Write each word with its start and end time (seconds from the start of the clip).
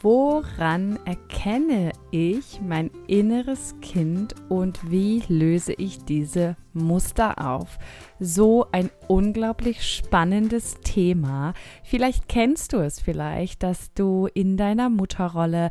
Woran 0.00 0.96
erkenne 1.06 1.90
ich 2.12 2.60
mein 2.60 2.92
inneres 3.08 3.74
Kind 3.80 4.32
und 4.48 4.92
wie 4.92 5.24
löse 5.26 5.72
ich 5.72 6.04
diese 6.04 6.56
Muster 6.72 7.44
auf? 7.44 7.78
So 8.20 8.66
ein 8.70 8.90
unglaublich 9.08 9.82
spannendes 9.82 10.76
Thema. 10.84 11.52
Vielleicht 11.82 12.28
kennst 12.28 12.74
du 12.74 12.76
es 12.76 13.00
vielleicht, 13.00 13.64
dass 13.64 13.92
du 13.94 14.28
in 14.32 14.56
deiner 14.56 14.88
Mutterrolle 14.88 15.70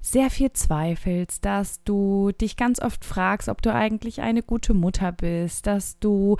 sehr 0.00 0.30
viel 0.30 0.52
zweifelst, 0.52 1.44
dass 1.44 1.84
du 1.84 2.32
dich 2.32 2.56
ganz 2.56 2.82
oft 2.82 3.04
fragst, 3.04 3.48
ob 3.48 3.62
du 3.62 3.72
eigentlich 3.72 4.20
eine 4.20 4.42
gute 4.42 4.74
Mutter 4.74 5.12
bist, 5.12 5.68
dass 5.68 6.00
du 6.00 6.38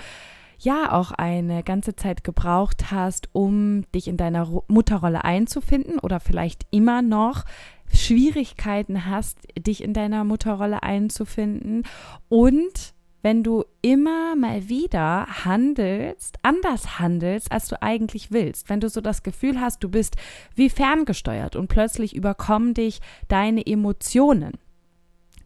ja 0.58 0.92
auch 0.92 1.12
eine 1.12 1.62
ganze 1.62 1.96
Zeit 1.96 2.24
gebraucht 2.24 2.90
hast, 2.90 3.28
um 3.32 3.84
dich 3.92 4.08
in 4.08 4.16
deiner 4.16 4.62
Mutterrolle 4.68 5.24
einzufinden 5.24 5.98
oder 5.98 6.20
vielleicht 6.20 6.66
immer 6.70 7.02
noch 7.02 7.44
Schwierigkeiten 7.92 9.06
hast, 9.06 9.38
dich 9.58 9.82
in 9.82 9.94
deiner 9.94 10.24
Mutterrolle 10.24 10.82
einzufinden. 10.82 11.84
Und 12.28 12.94
wenn 13.22 13.42
du 13.42 13.64
immer 13.80 14.36
mal 14.36 14.68
wieder 14.68 15.26
handelst, 15.44 16.38
anders 16.42 16.98
handelst, 16.98 17.50
als 17.50 17.68
du 17.68 17.80
eigentlich 17.82 18.30
willst, 18.30 18.68
wenn 18.68 18.80
du 18.80 18.90
so 18.90 19.00
das 19.00 19.22
Gefühl 19.22 19.60
hast, 19.60 19.82
du 19.82 19.88
bist 19.88 20.16
wie 20.54 20.68
ferngesteuert 20.68 21.56
und 21.56 21.68
plötzlich 21.68 22.14
überkommen 22.14 22.74
dich 22.74 23.00
deine 23.28 23.66
Emotionen, 23.66 24.58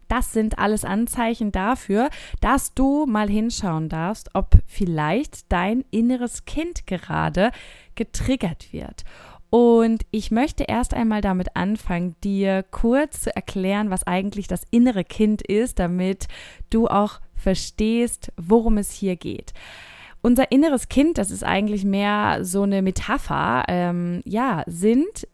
das 0.09 0.33
sind 0.33 0.59
alles 0.59 0.85
Anzeichen 0.85 1.53
dafür, 1.53 2.11
dass 2.41 2.75
du 2.75 3.07
mal 3.07 3.29
hinschauen 3.29 3.89
darfst, 3.89 4.31
ob 4.35 4.59
vielleicht 4.67 5.53
dein 5.53 5.85
inneres 5.91 6.45
Kind 6.45 6.87
gerade 6.87 7.51
getriggert 7.95 8.73
wird. 8.73 9.05
Und 9.51 10.03
ich 10.11 10.31
möchte 10.31 10.65
erst 10.65 10.93
einmal 10.93 11.23
damit 11.23 11.57
anfangen, 11.57 12.17
dir 12.23 12.63
kurz 12.71 13.23
zu 13.23 13.35
erklären, 13.35 13.91
was 13.91 14.07
eigentlich 14.07 14.47
das 14.47 14.63
innere 14.71 15.05
Kind 15.05 15.41
ist, 15.41 15.79
damit 15.79 16.29
du 16.69 16.87
auch 16.89 17.21
verstehst, 17.35 18.33
worum 18.37 18.77
es 18.77 18.93
hier 18.93 19.17
geht. 19.17 19.55
Unser 20.21 20.51
inneres 20.53 20.89
Kind, 20.89 21.17
das 21.17 21.31
ist 21.31 21.45
eigentlich 21.45 21.85
mehr 21.85 22.45
so 22.45 22.63
eine 22.63 22.83
Metapher, 22.83 23.65
ähm, 23.69 24.21
ja, 24.25 24.65
sind 24.67 25.29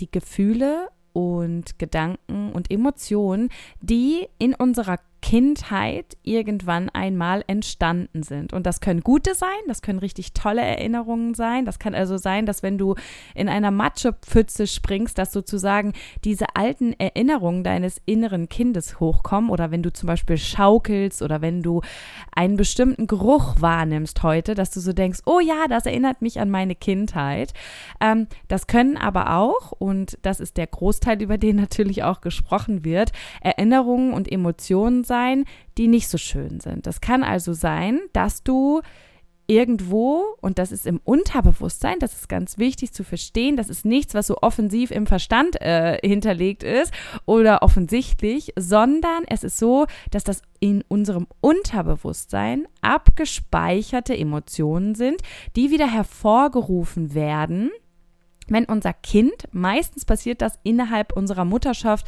die 0.00 0.10
Gefühle 0.10 0.88
und 1.12 1.78
Gedanken 1.78 2.52
und 2.52 2.70
Emotionen, 2.70 3.50
die 3.80 4.28
in 4.38 4.54
unserer 4.54 4.98
Kindheit 5.22 6.18
irgendwann 6.24 6.90
einmal 6.90 7.44
entstanden 7.46 8.22
sind. 8.24 8.52
Und 8.52 8.66
das 8.66 8.80
können 8.80 9.00
gute 9.00 9.34
sein, 9.34 9.48
das 9.68 9.80
können 9.80 10.00
richtig 10.00 10.34
tolle 10.34 10.60
Erinnerungen 10.60 11.34
sein. 11.34 11.64
Das 11.64 11.78
kann 11.78 11.94
also 11.94 12.18
sein, 12.18 12.44
dass 12.44 12.62
wenn 12.62 12.76
du 12.76 12.96
in 13.34 13.48
einer 13.48 13.70
Matschepfütze 13.70 14.66
springst, 14.66 15.16
dass 15.16 15.32
sozusagen 15.32 15.94
diese 16.24 16.56
alten 16.56 16.92
Erinnerungen 16.98 17.62
deines 17.62 18.02
inneren 18.04 18.48
Kindes 18.48 18.98
hochkommen. 19.00 19.48
Oder 19.48 19.70
wenn 19.70 19.82
du 19.82 19.92
zum 19.92 20.08
Beispiel 20.08 20.36
schaukelst 20.36 21.22
oder 21.22 21.40
wenn 21.40 21.62
du 21.62 21.80
einen 22.34 22.56
bestimmten 22.56 23.06
Geruch 23.06 23.54
wahrnimmst 23.60 24.22
heute, 24.24 24.54
dass 24.54 24.72
du 24.72 24.80
so 24.80 24.92
denkst, 24.92 25.20
oh 25.24 25.40
ja, 25.40 25.68
das 25.68 25.86
erinnert 25.86 26.20
mich 26.20 26.40
an 26.40 26.50
meine 26.50 26.74
Kindheit. 26.74 27.54
Ähm, 28.00 28.26
das 28.48 28.66
können 28.66 28.96
aber 28.96 29.36
auch, 29.36 29.70
und 29.70 30.18
das 30.22 30.40
ist 30.40 30.56
der 30.56 30.66
Großteil, 30.66 31.22
über 31.22 31.38
den 31.38 31.56
natürlich 31.56 32.02
auch 32.02 32.20
gesprochen 32.20 32.84
wird, 32.84 33.12
Erinnerungen 33.40 34.12
und 34.12 34.30
Emotionen 34.30 35.04
sein 35.04 35.11
sein, 35.12 35.44
die 35.76 35.88
nicht 35.88 36.08
so 36.08 36.16
schön 36.16 36.60
sind. 36.60 36.86
Das 36.86 37.02
kann 37.02 37.22
also 37.22 37.52
sein, 37.52 38.00
dass 38.14 38.42
du 38.42 38.80
irgendwo, 39.46 40.24
und 40.40 40.58
das 40.58 40.72
ist 40.72 40.86
im 40.86 40.98
Unterbewusstsein, 41.04 41.98
das 41.98 42.14
ist 42.14 42.28
ganz 42.28 42.56
wichtig 42.56 42.94
zu 42.94 43.04
verstehen, 43.04 43.58
das 43.58 43.68
ist 43.68 43.84
nichts, 43.84 44.14
was 44.14 44.26
so 44.26 44.38
offensiv 44.40 44.90
im 44.90 45.06
Verstand 45.06 45.60
äh, 45.60 45.98
hinterlegt 46.02 46.62
ist 46.62 46.90
oder 47.26 47.62
offensichtlich, 47.62 48.54
sondern 48.58 49.24
es 49.28 49.44
ist 49.44 49.58
so, 49.58 49.84
dass 50.10 50.24
das 50.24 50.40
in 50.60 50.82
unserem 50.88 51.26
Unterbewusstsein 51.42 52.66
abgespeicherte 52.80 54.16
Emotionen 54.16 54.94
sind, 54.94 55.20
die 55.54 55.70
wieder 55.70 55.90
hervorgerufen 55.92 57.12
werden, 57.12 57.70
wenn 58.48 58.64
unser 58.64 58.92
Kind, 58.92 59.48
meistens 59.52 60.04
passiert 60.04 60.42
das 60.42 60.58
innerhalb 60.62 61.16
unserer 61.16 61.44
Mutterschaft, 61.44 62.06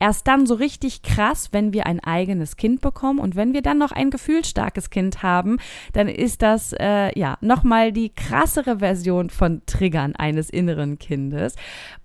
erst 0.00 0.26
dann 0.26 0.46
so 0.46 0.54
richtig 0.54 1.02
krass, 1.02 1.50
wenn 1.52 1.72
wir 1.72 1.86
ein 1.86 2.00
eigenes 2.00 2.56
Kind 2.56 2.80
bekommen 2.80 3.20
und 3.20 3.36
wenn 3.36 3.52
wir 3.52 3.62
dann 3.62 3.78
noch 3.78 3.92
ein 3.92 4.10
gefühlsstarkes 4.10 4.90
Kind 4.90 5.22
haben, 5.22 5.58
dann 5.92 6.08
ist 6.08 6.42
das 6.42 6.72
äh, 6.72 7.16
ja 7.16 7.36
nochmal 7.42 7.92
die 7.92 8.08
krassere 8.08 8.78
Version 8.78 9.30
von 9.30 9.62
Triggern 9.66 10.16
eines 10.16 10.48
inneren 10.50 10.98
Kindes. 10.98 11.54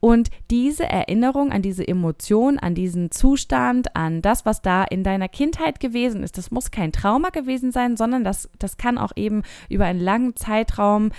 Und 0.01 0.29
diese 0.51 0.83
Erinnerung 0.83 1.51
an 1.51 1.61
diese 1.61 1.87
Emotion, 1.87 2.59
an 2.59 2.75
diesen 2.75 3.11
Zustand, 3.11 3.95
an 3.95 4.21
das, 4.21 4.45
was 4.45 4.61
da 4.61 4.83
in 4.83 5.03
deiner 5.03 5.29
Kindheit 5.29 5.79
gewesen 5.79 6.21
ist, 6.21 6.37
das 6.37 6.51
muss 6.51 6.71
kein 6.71 6.91
Trauma 6.91 7.29
gewesen 7.29 7.71
sein, 7.71 7.95
sondern 7.95 8.25
das, 8.25 8.49
das 8.59 8.75
kann 8.75 8.97
auch 8.97 9.13
eben 9.15 9.43
über 9.69 9.85
einen 9.85 10.01
langen 10.01 10.35
Zeitraum 10.35 11.11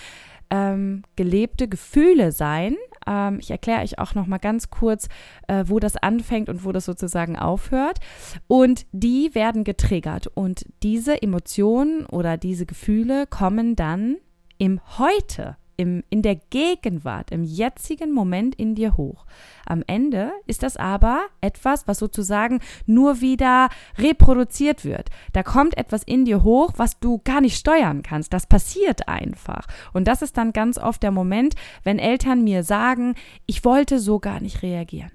ähm, 0.51 1.03
gelebte 1.17 1.69
Gefühle 1.69 2.33
sein, 2.33 2.77
ähm, 3.07 3.39
ich 3.41 3.51
erkläre 3.51 3.83
euch 3.83 3.99
auch 3.99 4.15
noch 4.15 4.27
mal 4.27 4.39
ganz 4.39 4.71
kurz, 4.71 5.09
äh, 5.49 5.65
wo 5.67 5.79
das 5.79 5.97
anfängt 5.97 6.49
und 6.49 6.65
wo 6.65 6.73
das 6.73 6.85
sozusagen 6.85 7.37
aufhört. 7.37 8.01
Und 8.47 8.87
die 8.93 9.35
werden 9.35 9.65
getriggert. 9.65 10.27
Und 10.27 10.67
diese 10.83 11.23
Emotionen 11.23 12.05
oder 12.07 12.37
diese 12.37 12.67
Gefühle 12.67 13.27
kommen 13.27 13.77
dann 13.77 14.17
im 14.59 14.81
Heute 14.99 15.57
im, 15.77 16.03
in 16.11 16.23
der 16.23 16.37
Gegenwart, 16.37 17.31
im 17.31 17.45
jetzigen 17.45 18.13
Moment 18.13 18.55
in 18.55 18.75
dir 18.75 18.97
hoch. 18.97 19.27
Am 19.65 19.83
Ende 19.87 20.33
ist 20.47 20.63
das 20.63 20.77
aber 20.77 21.27
etwas, 21.41 21.87
was 21.87 21.99
sozusagen 21.99 22.61
nur 22.87 23.21
wieder 23.21 23.69
reproduziert 23.99 24.85
wird. 24.85 25.11
Da 25.33 25.43
kommt 25.43 25.77
etwas 25.77 26.03
in 26.03 26.25
dir 26.25 26.43
hoch, 26.43 26.75
was 26.77 26.99
du 26.99 27.21
gar 27.25 27.41
nicht 27.41 27.57
steuern 27.57 28.03
kannst. 28.03 28.33
Das 28.33 28.47
passiert 28.47 29.09
einfach. 29.09 29.67
Und 29.93 30.09
das 30.09 30.23
ist 30.23 30.37
dann 30.37 30.53
ganz 30.53 30.79
oft 30.79 31.03
der 31.03 31.11
Moment, 31.11 31.55
wenn 31.83 31.99
Eltern 31.99 32.45
mir 32.45 32.63
sagen, 32.63 33.15
ich 33.47 33.65
wollte 33.65 33.99
so 33.99 34.19
gar 34.19 34.41
nicht 34.41 34.63
reagieren. 34.63 35.11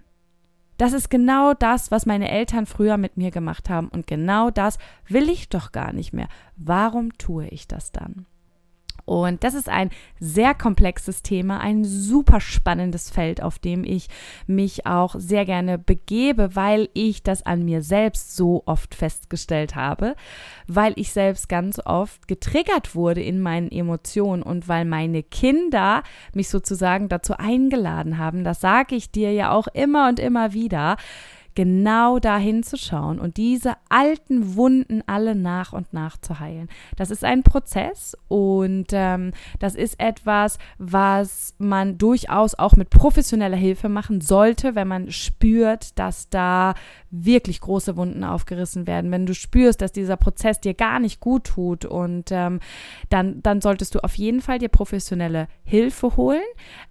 Das 0.78 0.94
ist 0.94 1.10
genau 1.10 1.54
das, 1.54 1.92
was 1.92 2.08
meine 2.08 2.32
Eltern 2.32 2.66
früher 2.66 2.98
mit 2.98 3.16
mir 3.16 3.30
gemacht 3.30 3.70
haben. 3.70 3.88
Und 3.90 4.08
genau 4.08 4.50
das 4.50 4.80
will 5.08 5.30
ich 5.30 5.48
doch 5.48 5.72
gar 5.72 5.94
nicht 5.94 6.12
mehr. 6.12 6.28
Warum 6.56 7.16
tue 7.20 7.48
ich 7.50 7.68
das 7.68 7.92
dann? 7.92 8.26
Und 9.12 9.44
das 9.44 9.56
ist 9.56 9.68
ein 9.68 9.90
sehr 10.22 10.54
komplexes 10.54 11.22
Thema, 11.22 11.60
ein 11.60 11.84
super 11.84 12.40
spannendes 12.40 13.10
Feld, 13.10 13.44
auf 13.44 13.60
dem 13.60 13.84
ich 13.84 14.08
mich 14.48 14.86
auch 14.86 15.16
sehr 15.18 15.44
gerne 15.44 15.78
begebe, 15.78 16.56
weil 16.56 16.88
ich 16.94 17.22
das 17.22 17.46
an 17.46 17.66
mir 17.66 17.82
selbst 17.82 18.38
so 18.38 18.64
oft 18.66 18.96
festgestellt 18.96 19.76
habe, 19.76 20.16
weil 20.68 20.94
ich 20.96 21.12
selbst 21.12 21.50
ganz 21.50 21.82
oft 21.86 22.30
getriggert 22.30 22.96
wurde 22.96 23.22
in 23.22 23.42
meinen 23.42 23.70
Emotionen 23.70 24.44
und 24.44 24.70
weil 24.70 24.86
meine 24.86 25.24
Kinder 25.24 26.04
mich 26.34 26.48
sozusagen 26.48 27.10
dazu 27.10 27.34
eingeladen 27.38 28.18
haben. 28.18 28.46
Das 28.46 28.62
sage 28.62 28.96
ich 28.96 29.12
dir 29.12 29.34
ja 29.34 29.52
auch 29.52 29.68
immer 29.68 30.08
und 30.08 30.22
immer 30.22 30.54
wieder 30.54 30.96
genau 31.56 32.20
dahin 32.20 32.64
zu 32.64 32.78
schauen 32.78 33.20
und 33.20 33.38
diese 33.38 33.74
alten 33.90 34.56
Wunden 34.56 35.04
alle 35.06 35.36
nach 35.36 35.74
und 35.74 35.94
nach 35.94 36.18
zu 36.18 36.40
heilen. 36.40 36.70
Das 36.96 37.12
ist 37.12 37.24
ein 37.24 37.44
Prozess 37.44 38.18
und 38.28 38.88
ähm, 38.92 39.32
das 39.60 39.76
ist 39.76 40.00
etwas, 40.00 40.58
was 40.78 41.56
man 41.58 41.98
durchaus 41.98 42.56
auch 42.56 42.76
mit 42.76 42.90
professioneller 42.90 43.58
Hilfe 43.58 43.90
machen 43.90 44.22
sollte, 44.22 44.76
wenn 44.76 44.88
man 44.88 45.12
spürt, 45.12 45.98
dass 46.00 46.30
da 46.30 46.74
wirklich 47.10 47.60
große 47.60 47.98
Wunden 47.98 48.24
aufgerissen 48.24 48.88
werden, 48.88 49.12
wenn 49.12 49.26
du 49.26 49.34
spürst, 49.34 49.82
dass 49.82 49.92
dieser 49.92 50.16
Prozess 50.16 50.62
dir 50.62 50.74
gar 50.74 51.00
nicht 51.00 51.20
gut 51.20 51.44
tut 51.44 51.86
und 51.86 52.32
ähm, 52.32 52.60
dann, 53.10 53.42
dann 53.44 53.60
solltest 53.60 53.96
du 53.96 54.04
auf 54.04 54.16
jeden 54.16 54.42
Fall 54.42 54.60
dir 54.60 54.70
professionelle 54.70 55.48
Hilfe 55.64 56.16
holen. 56.16 56.42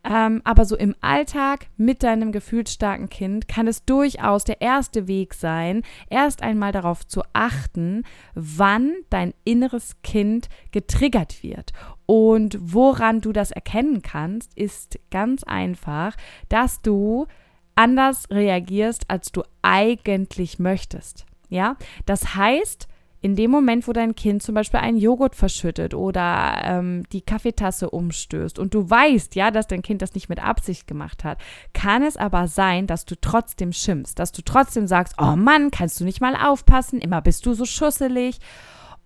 Ähm, 0.05 0.43
aber 0.45 0.65
so 0.67 0.77
im 0.77 0.95
Alltag 1.01 1.67
mit 1.77 2.03
deinem 2.03 2.33
gefühlsstarken 2.33 3.09
Kind 3.09 3.49
kann 3.49 3.67
es 3.67 3.85
durchaus 3.85 4.45
der 4.45 4.60
erste 4.61 5.09
Weg 5.09 5.35
sein, 5.35 5.83
erst 6.09 6.43
einmal 6.43 6.73
darauf 6.73 7.07
zu 7.07 7.23
achten, 7.33 8.05
wann 8.35 8.95
dein 9.11 9.35
inneres 9.45 9.97
Kind 10.03 10.49
getriggert 10.71 11.43
wird. 11.43 11.73
Und 12.07 12.59
woran 12.61 13.21
du 13.21 13.33
das 13.33 13.51
erkennen 13.51 14.03
kannst, 14.03 14.57
ist 14.57 14.99
ganz 15.11 15.43
einfach, 15.45 16.17
dass 16.49 16.83
du 16.83 17.27
anders 17.75 18.25
reagierst, 18.31 19.05
als 19.09 19.33
du 19.33 19.43
eigentlich 19.63 20.59
möchtest. 20.59 21.27
Ja, 21.49 21.77
das 22.07 22.37
heißt, 22.37 22.87
in 23.23 23.37
dem 23.37 23.51
Moment, 23.51 23.87
wo 23.87 23.93
dein 23.93 24.15
Kind 24.15 24.43
zum 24.43 24.55
Beispiel 24.55 24.81
einen 24.81 24.97
Joghurt 24.97 25.37
verschüttet 25.37 25.95
oder 25.95 26.61
ähm, 26.65 27.03
die 27.13 27.21
Kaffeetasse 27.21 27.91
umstößt 27.91 28.59
und 28.59 28.73
du 28.73 28.89
weißt, 28.89 29.35
ja, 29.35 29.51
dass 29.51 29.67
dein 29.67 29.83
Kind 29.83 30.01
das 30.01 30.15
nicht 30.15 30.29
mit 30.29 30.43
Absicht 30.43 30.87
gemacht 30.87 31.23
hat, 31.23 31.39
kann 31.75 32.03
es 32.03 32.17
aber 32.17 32.49
sein, 32.49 32.87
dass 32.87 33.05
du 33.05 33.15
trotzdem 33.21 33.73
schimpfst, 33.73 34.15
dass 34.17 34.33
du 34.33 34.43
trotzdem 34.43 34.87
sagst, 34.87 35.15
oh 35.19 35.37
Mann, 35.37 35.71
kannst 35.71 36.01
du 36.01 36.05
nicht 36.05 36.21
mal 36.21 36.35
aufpassen, 36.35 37.01
immer 37.01 37.21
bist 37.21 37.45
du 37.45 37.53
so 37.53 37.67
schusselig. 37.67 38.39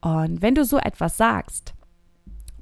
Und 0.00 0.42
wenn 0.42 0.54
du 0.54 0.64
so 0.64 0.78
etwas 0.78 1.16
sagst, 1.16 1.74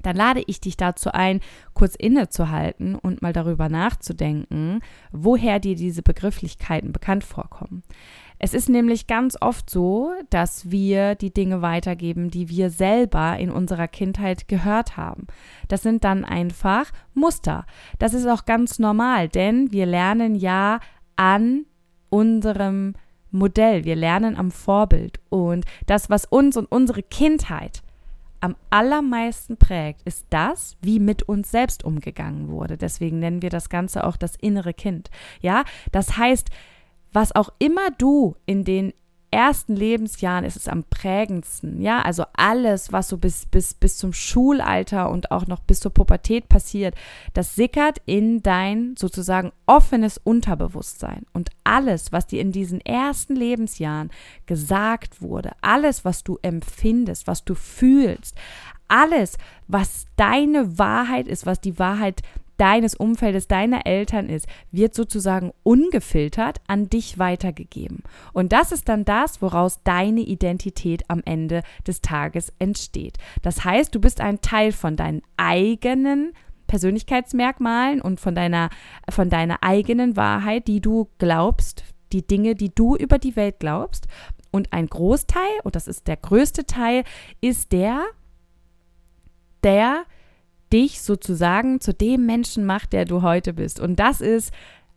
dann 0.03 0.15
lade 0.15 0.43
ich 0.45 0.61
dich 0.61 0.77
dazu 0.77 1.11
ein, 1.11 1.39
kurz 1.73 1.95
innezuhalten 1.95 2.95
und 2.95 3.21
mal 3.21 3.33
darüber 3.33 3.69
nachzudenken, 3.69 4.81
woher 5.11 5.59
dir 5.59 5.75
diese 5.75 6.03
Begrifflichkeiten 6.03 6.91
bekannt 6.91 7.23
vorkommen. 7.23 7.83
Es 8.43 8.53
ist 8.53 8.67
nämlich 8.67 9.07
ganz 9.07 9.37
oft 9.39 9.69
so, 9.69 10.11
dass 10.29 10.69
wir 10.69 11.15
die 11.15 11.33
Dinge 11.33 11.61
weitergeben, 11.61 12.29
die 12.29 12.49
wir 12.49 12.71
selber 12.71 13.37
in 13.39 13.49
unserer 13.49 13.87
Kindheit 13.87 14.49
gehört 14.49 14.97
haben. 14.97 15.27
Das 15.69 15.81
sind 15.81 16.03
dann 16.03 16.25
einfach 16.25 16.91
Muster. 17.13 17.65
Das 17.99 18.13
ist 18.13 18.27
auch 18.27 18.43
ganz 18.43 18.79
normal, 18.79 19.29
denn 19.29 19.71
wir 19.71 19.85
lernen 19.85 20.35
ja 20.35 20.81
an 21.15 21.63
unserem 22.09 22.95
Modell, 23.31 23.85
wir 23.85 23.95
lernen 23.95 24.35
am 24.35 24.51
Vorbild. 24.51 25.21
Und 25.29 25.63
das, 25.85 26.09
was 26.09 26.25
uns 26.25 26.57
und 26.57 26.65
unsere 26.65 27.01
Kindheit 27.01 27.81
am 28.41 28.57
allermeisten 28.69 29.55
prägt, 29.55 30.01
ist 30.01 30.25
das, 30.31 30.75
wie 30.81 30.99
mit 30.99 31.23
uns 31.23 31.49
selbst 31.49 31.85
umgegangen 31.85 32.49
wurde. 32.49 32.75
Deswegen 32.75 33.19
nennen 33.19 33.41
wir 33.41 33.49
das 33.49 33.69
Ganze 33.69 34.03
auch 34.03 34.17
das 34.17 34.35
innere 34.35 34.73
Kind. 34.73 35.09
Ja, 35.39 35.63
das 35.93 36.17
heißt, 36.17 36.49
was 37.13 37.35
auch 37.35 37.49
immer 37.59 37.91
du 37.91 38.35
in 38.45 38.63
den 38.63 38.93
ersten 39.33 39.75
Lebensjahren 39.75 40.45
ist 40.45 40.55
es 40.55 40.67
am 40.67 40.83
prägendsten. 40.83 41.81
Ja, 41.81 42.03
also 42.03 42.23
alles, 42.37 42.91
was 42.91 43.09
so 43.09 43.17
bis, 43.17 43.47
bis, 43.47 43.73
bis 43.73 43.97
zum 43.97 44.13
Schulalter 44.13 45.09
und 45.09 45.31
auch 45.31 45.47
noch 45.47 45.59
bis 45.61 45.79
zur 45.79 45.91
Pubertät 45.91 46.47
passiert, 46.47 46.93
das 47.33 47.55
sickert 47.55 47.97
in 48.05 48.43
dein 48.43 48.95
sozusagen 48.95 49.51
offenes 49.65 50.19
Unterbewusstsein. 50.19 51.25
Und 51.33 51.49
alles, 51.63 52.11
was 52.11 52.27
dir 52.27 52.41
in 52.41 52.51
diesen 52.51 52.79
ersten 52.81 53.35
Lebensjahren 53.35 54.11
gesagt 54.45 55.21
wurde, 55.21 55.53
alles, 55.61 56.05
was 56.05 56.23
du 56.23 56.37
empfindest, 56.43 57.25
was 57.25 57.43
du 57.43 57.55
fühlst, 57.55 58.35
alles, 58.87 59.39
was 59.67 60.05
deine 60.15 60.77
Wahrheit 60.77 61.27
ist, 61.27 61.47
was 61.47 61.59
die 61.59 61.79
Wahrheit 61.79 62.21
deines 62.57 62.95
Umfeldes, 62.95 63.47
deiner 63.47 63.85
Eltern 63.85 64.29
ist, 64.29 64.47
wird 64.71 64.93
sozusagen 64.93 65.51
ungefiltert 65.63 66.61
an 66.67 66.89
dich 66.89 67.17
weitergegeben. 67.19 68.03
Und 68.31 68.51
das 68.53 68.71
ist 68.71 68.89
dann 68.89 69.05
das, 69.05 69.41
woraus 69.41 69.81
deine 69.83 70.21
Identität 70.21 71.09
am 71.09 71.21
Ende 71.25 71.63
des 71.87 72.01
Tages 72.01 72.53
entsteht. 72.59 73.17
Das 73.41 73.63
heißt, 73.63 73.93
du 73.93 73.99
bist 73.99 74.21
ein 74.21 74.41
Teil 74.41 74.71
von 74.71 74.95
deinen 74.95 75.21
eigenen 75.37 76.33
Persönlichkeitsmerkmalen 76.67 78.01
und 78.01 78.19
von 78.19 78.35
deiner, 78.35 78.69
von 79.09 79.29
deiner 79.29 79.57
eigenen 79.61 80.15
Wahrheit, 80.15 80.67
die 80.67 80.81
du 80.81 81.09
glaubst, 81.17 81.83
die 82.11 82.25
Dinge, 82.25 82.55
die 82.55 82.73
du 82.73 82.95
über 82.95 83.17
die 83.17 83.35
Welt 83.35 83.59
glaubst. 83.59 84.07
Und 84.51 84.71
ein 84.71 84.87
Großteil, 84.87 85.59
und 85.63 85.75
das 85.75 85.87
ist 85.87 86.07
der 86.07 86.17
größte 86.17 86.65
Teil, 86.65 87.03
ist 87.41 87.71
der, 87.71 88.03
der 89.63 90.03
dich 90.73 91.01
sozusagen 91.01 91.79
zu 91.79 91.93
dem 91.93 92.25
Menschen 92.25 92.65
macht, 92.65 92.93
der 92.93 93.05
du 93.05 93.21
heute 93.21 93.53
bist. 93.53 93.79
Und 93.79 93.99
das 93.99 94.19
ist 94.19 94.51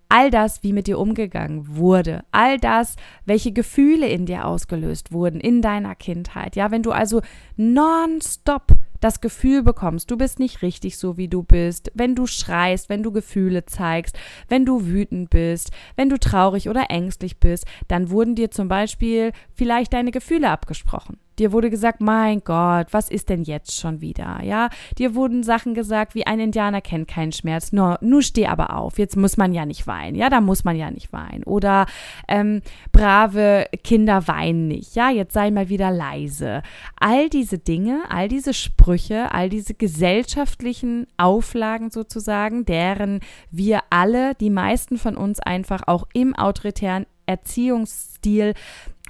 all 0.08 0.31
das, 0.31 0.62
wie 0.62 0.73
mit 0.73 0.87
dir 0.87 0.99
umgegangen 0.99 1.76
wurde, 1.76 2.25
all 2.31 2.58
das, 2.58 2.96
welche 3.25 3.52
Gefühle 3.52 4.08
in 4.08 4.26
dir 4.26 4.46
ausgelöst 4.46 5.12
wurden 5.12 5.40
in 5.40 5.62
deiner 5.62 5.94
Kindheit. 5.94 6.56
Ja, 6.56 6.70
wenn 6.70 6.82
du 6.82 6.93
also 6.93 7.23
nonstop 7.56 8.73
das 9.00 9.20
Gefühl 9.20 9.62
bekommst, 9.62 10.11
du 10.11 10.17
bist 10.17 10.38
nicht 10.38 10.62
richtig 10.62 10.96
so, 10.96 11.17
wie 11.17 11.28
du 11.28 11.43
bist, 11.43 11.90
wenn 11.94 12.14
du 12.14 12.26
schreist, 12.26 12.88
wenn 12.88 13.02
du 13.02 13.12
Gefühle 13.12 13.67
zeigst, 13.67 14.19
wenn 14.49 14.64
du 14.64 14.87
wütend 14.87 15.31
bist, 15.31 15.70
wenn 15.96 16.08
du 16.08 16.19
traurig 16.19 16.69
oder 16.69 16.90
ängstlich 16.90 17.38
bist, 17.38 17.67
dann 17.88 18.11
wurden 18.11 18.34
dir 18.34 18.50
zum 18.50 18.69
Beispiel 18.69 19.32
vielleicht 19.55 19.93
deine 19.93 20.12
Gefühle 20.12 20.50
abgesprochen. 20.50 21.19
Dir 21.38 21.53
wurde 21.53 21.71
gesagt, 21.71 22.00
mein 22.00 22.43
Gott, 22.44 22.88
was 22.93 23.11
ist 23.11 23.29
denn 23.29 23.43
jetzt 23.43 23.79
schon 23.79 24.00
wieder? 24.00 24.41
Ja, 24.43 24.71
dir 24.99 25.15
wurden 25.15 25.43
Sachen 25.43 25.75
gesagt, 25.75 26.15
wie 26.15 26.27
ein 26.27 26.41
Indianer 26.41 26.81
kennt 26.81 27.09
keinen 27.09 27.33
Schmerz. 27.33 27.73
Nur, 27.73 27.99
nur 28.00 28.23
steh 28.23 28.47
aber 28.47 28.77
auf. 28.77 28.99
Jetzt 28.99 29.17
muss 29.17 29.37
man 29.37 29.53
ja 29.53 29.67
nicht 29.67 29.87
weinen. 29.87 30.17
Ja, 30.17 30.31
da 30.31 30.41
muss 30.41 30.65
man 30.65 30.77
ja 30.77 30.91
nicht 30.91 31.12
weinen. 31.12 31.44
Oder 31.44 31.87
ähm, 32.29 32.62
brave 32.93 33.67
Kinder 33.85 34.27
weinen 34.29 34.69
nicht. 34.69 34.94
Ja, 34.94 35.11
jetzt 35.11 35.35
sei 35.35 35.50
mal 35.50 35.69
wieder 35.69 35.91
leise. 35.91 36.62
All 36.99 37.29
diese 37.29 37.59
Dinge, 37.59 38.03
all 38.09 38.29
diese 38.29 38.55
Sprüche, 38.55 39.33
all 39.33 39.49
diese 39.49 39.75
gesellschaftlichen 39.75 41.06
Auflagen 41.17 41.91
sozusagen, 41.91 42.65
deren 42.65 43.21
wir 43.50 43.81
alle, 43.91 44.35
die 44.35 44.50
meisten 44.50 44.97
von 44.97 45.17
uns 45.17 45.41
einfach 45.41 45.83
auch 45.87 46.06
im 46.12 46.35
autoritären 46.35 47.06
Erziehungsstil 47.27 48.55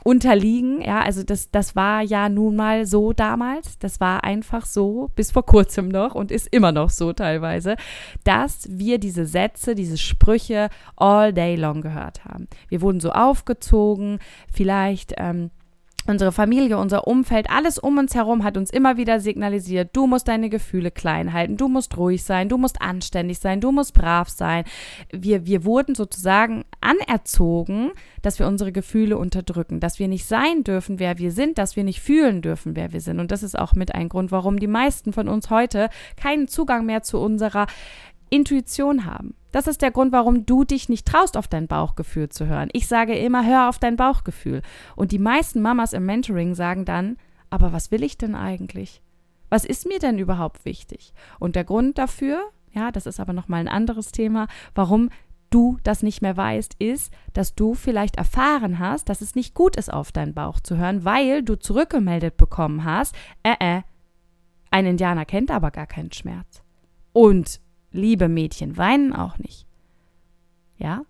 unterliegen. 0.07 0.81
Ja, 0.81 1.01
also 1.01 1.25
das, 1.25 1.51
das 1.51 1.75
war 1.75 2.01
ja 2.01 2.29
nun 2.29 2.55
mal 2.55 2.87
so 2.87 3.13
damals. 3.13 3.77
Das 3.81 3.99
war 3.99 4.23
einfach 4.23 4.65
so 4.65 5.11
bis 5.17 5.33
vor 5.33 5.45
kurzem 5.45 5.89
noch 5.89 6.15
und 6.15 6.31
ist 6.31 6.47
immer 6.53 6.71
noch 6.71 6.91
so 6.91 7.13
teilweise, 7.13 7.75
dass 8.23 8.69
wir 8.71 8.99
diese 8.99 9.27
Sätze, 9.27 9.75
diese 9.75 9.99
Sprüche 9.99 10.69
all 10.95 11.33
day 11.33 11.57
long 11.57 11.83
gehört 11.83 12.25
haben. 12.25 12.47
Wir 12.69 12.83
wurden 12.83 13.01
so 13.01 13.11
aufgezogen, 13.11 14.21
vielleicht 14.53 15.15
ähm, 15.17 15.51
Unsere 16.09 16.31
Familie, 16.31 16.79
unser 16.79 17.09
Umfeld, 17.09 17.51
alles 17.51 17.79
um 17.79 17.99
uns 17.99 18.15
herum 18.15 18.45
hat 18.45 18.57
uns 18.57 18.71
immer 18.71 18.97
wieder 18.97 19.19
signalisiert, 19.19 19.91
du 19.93 20.07
musst 20.07 20.29
deine 20.29 20.49
Gefühle 20.49 20.93
klein 20.93 21.33
halten, 21.33 21.57
du 21.57 21.69
musst 21.69 21.97
ruhig 21.97 22.23
sein, 22.23 22.49
du 22.49 22.59
musst 22.59 22.81
anständig 22.81 23.41
sein, 23.41 23.61
du 23.61 23.73
musst 23.73 23.93
brav 23.93 24.29
sein. 24.29 24.65
Wir, 25.11 25.47
wir 25.47 25.65
wurden 25.65 25.97
sozusagen 25.97 26.65
anerzogen, 26.81 27.91
dass 28.23 28.39
wir 28.39 28.47
unsere 28.47 28.71
Gefühle 28.71 29.19
unterdrücken, 29.19 29.81
dass 29.81 29.99
wir 29.99 30.07
nicht 30.07 30.27
sein 30.27 30.63
dürfen, 30.63 31.01
wer 31.01 31.19
wir 31.19 31.33
sind, 31.33 31.59
dass 31.59 31.75
wir 31.75 31.83
nicht 31.83 32.01
fühlen 32.01 32.41
dürfen, 32.41 32.77
wer 32.77 32.93
wir 32.93 33.01
sind. 33.01 33.19
Und 33.19 33.33
das 33.33 33.43
ist 33.43 33.59
auch 33.59 33.73
mit 33.73 33.93
ein 33.95 34.09
Grund, 34.09 34.31
warum 34.31 34.61
die 34.61 34.69
meisten 34.69 35.13
von 35.13 35.29
uns 35.29 35.51
heute 35.51 35.89
keinen 36.17 36.47
Zugang 36.47 36.87
mehr 36.87 37.03
zu 37.03 37.19
unserer 37.19 37.67
Intuition 38.31 39.05
haben. 39.05 39.35
Das 39.53 39.67
ist 39.67 39.83
der 39.83 39.91
Grund, 39.91 40.13
warum 40.13 40.45
du 40.45 40.65
dich 40.65 40.89
nicht 40.89 41.07
traust, 41.07 41.37
auf 41.37 41.49
dein 41.49 41.67
Bauchgefühl 41.67 42.29
zu 42.29 42.47
hören. 42.47 42.69
Ich 42.73 42.89
sage 42.89 43.17
immer, 43.17 43.47
hör 43.47 43.69
auf 43.69 43.79
dein 43.79 43.97
Bauchgefühl. 43.97 44.63
Und 44.97 45.13
die 45.13 45.19
meisten 45.19 45.63
Mamas 45.63 45.93
im 45.93 46.05
Mentoring 46.05 46.55
sagen 46.55 46.85
dann, 46.85 47.17
aber 47.49 47.73
was 47.73 47.91
will 47.91 48.03
ich 48.03 48.19
denn 48.19 48.35
eigentlich? 48.35 49.01
Was 49.49 49.65
ist 49.65 49.87
mir 49.87 49.99
denn 49.99 50.19
überhaupt 50.19 50.65
wichtig? 50.65 51.15
Und 51.39 51.57
der 51.57 51.65
Grund 51.65 51.99
dafür, 51.99 52.41
ja, 52.73 52.91
das 52.91 53.07
ist 53.07 53.21
aber 53.21 53.33
nochmal 53.33 53.61
ein 53.61 53.69
anderes 53.69 54.13
Thema, 54.13 54.49
warum 54.75 55.09
du 55.51 55.79
das 55.85 56.03
nicht 56.03 56.23
mehr 56.23 56.37
weißt, 56.37 56.75
ist, 56.79 57.13
dass 57.33 57.55
du 57.55 57.75
vielleicht 57.75 58.17
erfahren 58.17 58.79
hast, 58.79 59.09
dass 59.09 59.21
es 59.21 59.35
nicht 59.35 59.55
gut 59.55 59.77
ist, 59.77 59.93
auf 59.93 60.13
deinen 60.13 60.35
Bauch 60.35 60.61
zu 60.61 60.77
hören, 60.77 61.05
weil 61.05 61.43
du 61.43 61.59
zurückgemeldet 61.59 62.37
bekommen 62.37 62.85
hast, 62.85 63.15
äh, 63.43 63.55
äh, 63.61 63.83
ein 64.71 64.87
Indianer 64.87 65.25
kennt 65.25 65.51
aber 65.51 65.71
gar 65.71 65.87
keinen 65.87 66.13
Schmerz. 66.13 66.63
Und 67.13 67.61
liebe 67.97 68.29
Mädchen 68.29 68.77
weinen 68.77 69.13
auch 69.13 69.39
nicht. 69.39 69.67
Ja? 70.79 71.03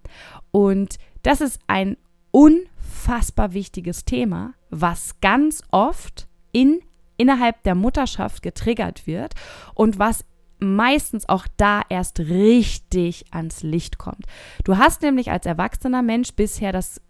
Und 0.50 0.96
das 1.22 1.40
ist 1.40 1.60
ein 1.66 1.96
unfassbar 2.30 3.52
wichtiges 3.52 4.04
Thema, 4.04 4.54
was 4.70 5.20
ganz 5.20 5.62
oft 5.70 6.28
in, 6.52 6.80
innerhalb 7.16 7.62
der 7.62 7.74
Mutterschaft 7.74 8.42
getriggert 8.42 9.06
wird 9.06 9.34
und 9.74 9.98
was 9.98 10.24
meistens 10.58 11.28
auch 11.28 11.46
da 11.56 11.82
erst 11.88 12.20
richtig 12.20 13.26
ans 13.30 13.62
Licht 13.62 13.98
kommt. 13.98 14.24
Du 14.64 14.78
hast 14.78 15.02
nämlich 15.02 15.30
als 15.30 15.46
erwachsener 15.46 16.02
Mensch 16.02 16.32
bisher 16.32 16.72
das 16.72 17.00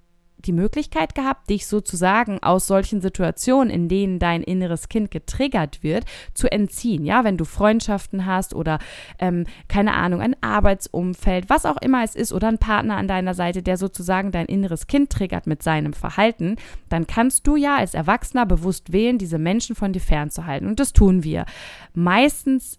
die 0.46 0.52
Möglichkeit 0.52 1.14
gehabt, 1.14 1.50
dich 1.50 1.66
sozusagen 1.66 2.42
aus 2.42 2.66
solchen 2.66 3.00
Situationen, 3.00 3.70
in 3.70 3.88
denen 3.88 4.18
dein 4.18 4.42
inneres 4.42 4.88
Kind 4.88 5.10
getriggert 5.10 5.82
wird, 5.82 6.04
zu 6.34 6.50
entziehen. 6.50 7.04
Ja, 7.04 7.24
wenn 7.24 7.36
du 7.36 7.44
Freundschaften 7.44 8.26
hast 8.26 8.54
oder 8.54 8.78
ähm, 9.18 9.46
keine 9.68 9.94
Ahnung, 9.94 10.20
ein 10.20 10.36
Arbeitsumfeld, 10.40 11.50
was 11.50 11.66
auch 11.66 11.76
immer 11.78 12.04
es 12.04 12.14
ist, 12.14 12.32
oder 12.32 12.48
ein 12.48 12.58
Partner 12.58 12.96
an 12.96 13.08
deiner 13.08 13.34
Seite, 13.34 13.62
der 13.62 13.76
sozusagen 13.76 14.32
dein 14.32 14.46
inneres 14.46 14.86
Kind 14.86 15.10
triggert 15.10 15.46
mit 15.46 15.62
seinem 15.62 15.92
Verhalten, 15.92 16.56
dann 16.88 17.06
kannst 17.06 17.46
du 17.46 17.56
ja 17.56 17.76
als 17.76 17.94
Erwachsener 17.94 18.46
bewusst 18.46 18.92
wählen, 18.92 19.18
diese 19.18 19.38
Menschen 19.38 19.76
von 19.76 19.92
dir 19.92 20.00
fernzuhalten. 20.00 20.68
Und 20.68 20.80
das 20.80 20.92
tun 20.92 21.24
wir. 21.24 21.46
Meistens 21.94 22.78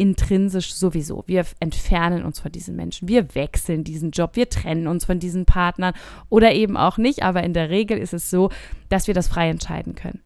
intrinsisch 0.00 0.72
sowieso. 0.72 1.24
Wir 1.26 1.44
entfernen 1.60 2.24
uns 2.24 2.40
von 2.40 2.50
diesen 2.50 2.74
Menschen. 2.74 3.06
Wir 3.06 3.34
wechseln 3.34 3.84
diesen 3.84 4.12
Job. 4.12 4.34
Wir 4.34 4.48
trennen 4.48 4.86
uns 4.86 5.04
von 5.04 5.18
diesen 5.18 5.44
Partnern 5.44 5.92
oder 6.30 6.54
eben 6.54 6.78
auch 6.78 6.96
nicht. 6.96 7.22
Aber 7.22 7.44
in 7.44 7.52
der 7.52 7.68
Regel 7.68 7.98
ist 7.98 8.14
es 8.14 8.30
so, 8.30 8.50
dass 8.88 9.08
wir 9.08 9.14
das 9.14 9.28
frei 9.28 9.50
entscheiden 9.50 9.94
können. 9.94 10.22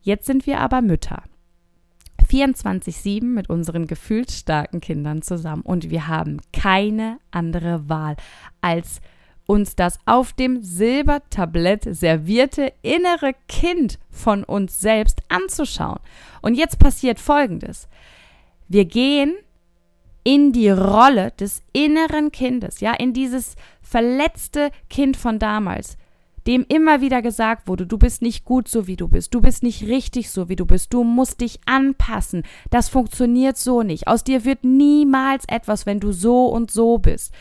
Jetzt 0.00 0.24
sind 0.24 0.46
wir 0.46 0.60
aber 0.60 0.80
Mütter. 0.80 1.22
24-7 2.30 3.24
mit 3.24 3.50
unseren 3.50 3.86
gefühlsstarken 3.86 4.80
Kindern 4.80 5.20
zusammen 5.22 5.62
und 5.62 5.90
wir 5.90 6.08
haben 6.08 6.40
keine 6.52 7.18
andere 7.30 7.88
Wahl, 7.88 8.16
als 8.60 9.00
uns 9.46 9.76
das 9.76 9.98
auf 10.04 10.34
dem 10.34 10.62
Silbertablett 10.62 11.84
servierte 11.94 12.72
innere 12.82 13.34
Kind 13.48 13.98
von 14.10 14.44
uns 14.44 14.80
selbst 14.80 15.22
anzuschauen. 15.28 16.00
Und 16.42 16.54
jetzt 16.54 16.78
passiert 16.78 17.18
Folgendes. 17.18 17.88
Wir 18.68 18.84
gehen 18.84 19.34
in 20.24 20.52
die 20.52 20.68
Rolle 20.68 21.32
des 21.40 21.62
inneren 21.72 22.30
Kindes, 22.32 22.80
ja, 22.80 22.92
in 22.92 23.14
dieses 23.14 23.56
verletzte 23.80 24.70
Kind 24.90 25.16
von 25.16 25.38
damals, 25.38 25.96
dem 26.46 26.66
immer 26.68 27.00
wieder 27.00 27.22
gesagt 27.22 27.66
wurde, 27.66 27.86
du 27.86 27.96
bist 27.96 28.20
nicht 28.20 28.44
gut 28.44 28.68
so 28.68 28.86
wie 28.86 28.96
du 28.96 29.08
bist, 29.08 29.32
du 29.32 29.40
bist 29.40 29.62
nicht 29.62 29.84
richtig 29.84 30.30
so 30.30 30.50
wie 30.50 30.56
du 30.56 30.66
bist, 30.66 30.92
du 30.92 31.02
musst 31.02 31.40
dich 31.40 31.60
anpassen, 31.64 32.42
das 32.70 32.90
funktioniert 32.90 33.56
so 33.56 33.82
nicht, 33.82 34.06
aus 34.06 34.22
dir 34.22 34.44
wird 34.44 34.64
niemals 34.64 35.44
etwas, 35.48 35.86
wenn 35.86 36.00
du 36.00 36.12
so 36.12 36.46
und 36.46 36.70
so 36.70 36.98
bist. 36.98 37.32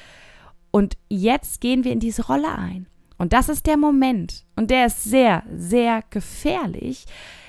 Und 0.72 0.98
jetzt 1.10 1.60
gehen 1.60 1.84
wir 1.84 1.92
in 1.92 2.00
diese 2.00 2.26
Rolle 2.26 2.58
ein. 2.58 2.88
Und 3.18 3.34
das 3.34 3.50
ist 3.50 3.66
der 3.66 3.78
Moment, 3.78 4.46
und 4.56 4.70
der 4.70 4.86
ist 4.86 5.04
sehr, 5.04 5.44
sehr 5.54 6.04
gefährlich, 6.10 7.06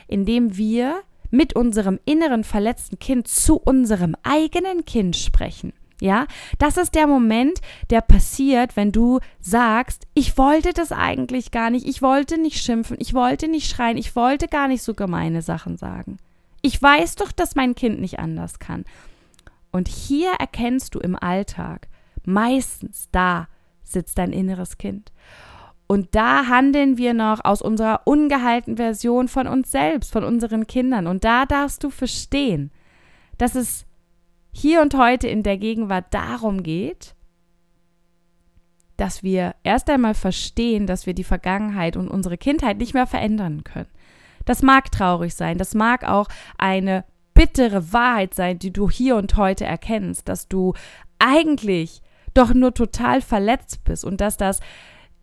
indem 0.06 0.56
wir 0.56 1.02
mit 1.30 1.54
unserem 1.54 1.98
inneren 2.04 2.44
verletzten 2.44 2.98
Kind 2.98 3.28
zu 3.28 3.56
unserem 3.56 4.16
eigenen 4.22 4.84
Kind 4.84 5.16
sprechen. 5.16 5.72
Ja, 6.00 6.26
das 6.58 6.76
ist 6.76 6.94
der 6.94 7.08
Moment, 7.08 7.60
der 7.90 8.02
passiert, 8.02 8.76
wenn 8.76 8.92
du 8.92 9.18
sagst, 9.40 10.06
ich 10.14 10.38
wollte 10.38 10.72
das 10.72 10.92
eigentlich 10.92 11.50
gar 11.50 11.70
nicht, 11.70 11.86
ich 11.86 12.02
wollte 12.02 12.38
nicht 12.40 12.62
schimpfen, 12.62 12.96
ich 13.00 13.14
wollte 13.14 13.48
nicht 13.48 13.68
schreien, 13.68 13.96
ich 13.96 14.14
wollte 14.14 14.46
gar 14.46 14.68
nicht 14.68 14.82
so 14.82 14.94
gemeine 14.94 15.42
Sachen 15.42 15.76
sagen. 15.76 16.18
Ich 16.62 16.80
weiß 16.80 17.16
doch, 17.16 17.32
dass 17.32 17.56
mein 17.56 17.74
Kind 17.74 18.00
nicht 18.00 18.20
anders 18.20 18.60
kann. 18.60 18.84
Und 19.72 19.88
hier 19.88 20.32
erkennst 20.38 20.94
du 20.94 21.00
im 21.00 21.16
Alltag, 21.16 21.88
meistens 22.24 23.08
da 23.10 23.48
sitzt 23.82 24.18
dein 24.18 24.32
inneres 24.32 24.78
Kind. 24.78 25.12
Und 25.88 26.14
da 26.14 26.46
handeln 26.46 26.98
wir 26.98 27.14
noch 27.14 27.42
aus 27.44 27.62
unserer 27.62 28.02
ungehaltenen 28.04 28.76
Version 28.76 29.26
von 29.26 29.46
uns 29.46 29.70
selbst, 29.70 30.12
von 30.12 30.22
unseren 30.22 30.66
Kindern. 30.66 31.06
Und 31.06 31.24
da 31.24 31.46
darfst 31.46 31.82
du 31.82 31.88
verstehen, 31.88 32.70
dass 33.38 33.54
es 33.54 33.86
hier 34.52 34.82
und 34.82 34.94
heute 34.94 35.28
in 35.28 35.42
der 35.42 35.56
Gegenwart 35.56 36.12
darum 36.12 36.62
geht, 36.62 37.14
dass 38.98 39.22
wir 39.22 39.54
erst 39.62 39.88
einmal 39.88 40.12
verstehen, 40.12 40.86
dass 40.86 41.06
wir 41.06 41.14
die 41.14 41.24
Vergangenheit 41.24 41.96
und 41.96 42.08
unsere 42.08 42.36
Kindheit 42.36 42.76
nicht 42.78 42.92
mehr 42.92 43.06
verändern 43.06 43.64
können. 43.64 43.88
Das 44.44 44.62
mag 44.62 44.90
traurig 44.92 45.34
sein, 45.34 45.56
das 45.56 45.74
mag 45.74 46.04
auch 46.04 46.28
eine 46.58 47.04
bittere 47.32 47.92
Wahrheit 47.92 48.34
sein, 48.34 48.58
die 48.58 48.72
du 48.72 48.90
hier 48.90 49.16
und 49.16 49.36
heute 49.36 49.64
erkennst, 49.64 50.28
dass 50.28 50.48
du 50.48 50.74
eigentlich 51.18 52.02
doch 52.34 52.52
nur 52.52 52.74
total 52.74 53.22
verletzt 53.22 53.84
bist 53.84 54.04
und 54.04 54.20
dass 54.20 54.36
das 54.36 54.60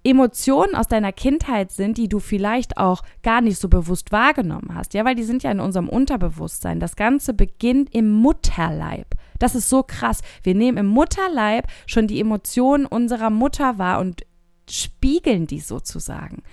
Emotionen 0.06 0.76
aus 0.76 0.88
deiner 0.88 1.12
Kindheit 1.12 1.72
sind, 1.72 1.98
die 1.98 2.08
du 2.08 2.20
vielleicht 2.20 2.78
auch 2.78 3.02
gar 3.24 3.42
nicht 3.42 3.60
so 3.60 3.68
bewusst 3.68 4.12
wahrgenommen 4.12 4.76
hast, 4.76 4.94
ja, 4.94 5.04
weil 5.04 5.16
die 5.16 5.24
sind 5.24 5.42
ja 5.42 5.52
in 5.52 5.60
unserem 5.60 5.90
Unterbewusstsein. 5.90 6.80
Das 6.80 6.96
Ganze 6.96 7.34
beginnt 7.34 7.94
im 7.94 8.12
Mutterleib. 8.12 9.08
Das 9.40 9.56
ist 9.56 9.70
so 9.70 9.84
krass. 9.84 10.22
Wir 10.44 10.54
nehmen 10.54 10.78
im 10.78 10.86
Mutterleib 10.86 11.68
schon 11.88 12.08
die 12.08 12.20
Emotionen 12.20 12.86
unserer 12.86 13.32
Mutter 13.32 13.80
wahr 13.80 14.00
und 14.00 14.22
spiegeln 14.70 15.48
die 15.48 15.60
sozusagen. 15.60 16.44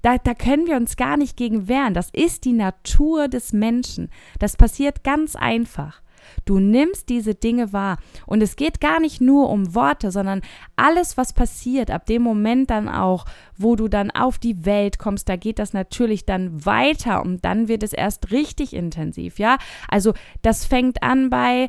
Da, 0.00 0.18
da 0.18 0.34
können 0.34 0.66
wir 0.66 0.76
uns 0.76 0.96
gar 0.96 1.16
nicht 1.16 1.36
gegen 1.36 1.68
wehren. 1.68 1.94
Das 1.94 2.08
ist 2.12 2.44
die 2.44 2.52
Natur 2.52 3.28
des 3.28 3.52
Menschen. 3.52 4.08
Das 4.38 4.56
passiert 4.56 5.04
ganz 5.04 5.36
einfach. 5.36 6.02
Du 6.44 6.58
nimmst 6.58 7.08
diese 7.08 7.34
Dinge 7.34 7.72
wahr. 7.72 7.98
Und 8.26 8.42
es 8.42 8.56
geht 8.56 8.80
gar 8.80 9.00
nicht 9.00 9.20
nur 9.20 9.50
um 9.50 9.74
Worte, 9.74 10.10
sondern 10.10 10.42
alles, 10.76 11.16
was 11.16 11.32
passiert, 11.32 11.90
ab 11.90 12.06
dem 12.06 12.22
Moment 12.22 12.70
dann 12.70 12.88
auch, 12.88 13.24
wo 13.56 13.76
du 13.76 13.88
dann 13.88 14.10
auf 14.10 14.38
die 14.38 14.64
Welt 14.64 14.98
kommst, 14.98 15.28
da 15.28 15.36
geht 15.36 15.58
das 15.58 15.72
natürlich 15.72 16.24
dann 16.24 16.64
weiter 16.64 17.22
und 17.22 17.44
dann 17.44 17.68
wird 17.68 17.82
es 17.82 17.92
erst 17.92 18.30
richtig 18.30 18.74
intensiv, 18.74 19.38
ja? 19.38 19.58
Also 19.88 20.14
das 20.42 20.64
fängt 20.64 21.02
an 21.02 21.30
bei 21.30 21.68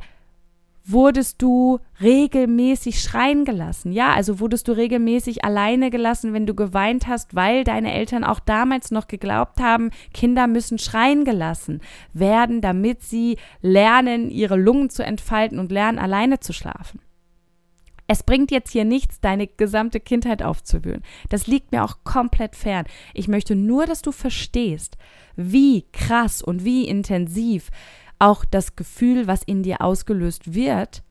wurdest 0.86 1.42
du 1.42 1.80
regelmäßig 2.02 3.02
schreien 3.02 3.46
gelassen? 3.46 3.92
Ja, 3.92 4.13
also 4.13 4.40
wurdest 4.40 4.68
du 4.68 4.74
regelmäßig 4.74 5.46
alleine 5.46 5.90
gelassen, 5.90 6.34
wenn 6.34 6.46
du 6.46 6.54
geweint 6.54 7.08
hast, 7.08 7.36
weil 7.36 7.63
deine 7.63 7.94
Eltern 7.94 8.24
auch 8.24 8.40
damals 8.40 8.92
noch 8.92 9.08
geglaubt 9.08 9.62
haben, 9.62 9.92
Kinder 10.13 10.48
müssen 10.48 10.80
schreien 10.80 11.24
gelassen 11.24 11.82
werden, 12.12 12.62
damit 12.62 13.02
sie 13.02 13.38
lernen, 13.62 14.30
ihre 14.30 14.58
Lungen 14.58 14.90
zu 14.90 15.04
entfalten 15.04 15.60
und 15.60 15.72
lernen, 15.72 16.00
alleine 16.00 16.40
zu 16.40 16.52
schlafen. 16.52 17.00
Es 18.08 18.24
bringt 18.24 18.52
jetzt 18.52 18.72
hier 18.72 18.84
nichts, 18.84 19.22
deine 19.22 19.48
gesamte 19.48 20.02
Kindheit 20.02 20.44
aufzuwühlen. 20.44 21.04
Das 21.30 21.48
liegt 21.48 21.72
mir 21.72 21.86
auch 21.86 22.04
komplett 22.04 22.56
fern. 22.56 22.86
Ich 23.13 23.30
möchte 23.30 23.56
nur, 23.56 23.86
dass 23.86 24.02
du 24.02 24.12
verstehst, 24.12 24.98
wie 25.36 25.86
krass 25.94 26.42
und 26.42 26.66
wie 26.66 26.86
intensiv 26.86 27.70
auch 28.24 28.46
das 28.46 28.75
Gefühl, 28.77 29.27
was 29.27 29.44
in 29.44 29.63
dir 29.63 29.82
ausgelöst 29.82 30.53
wird, 30.53 31.03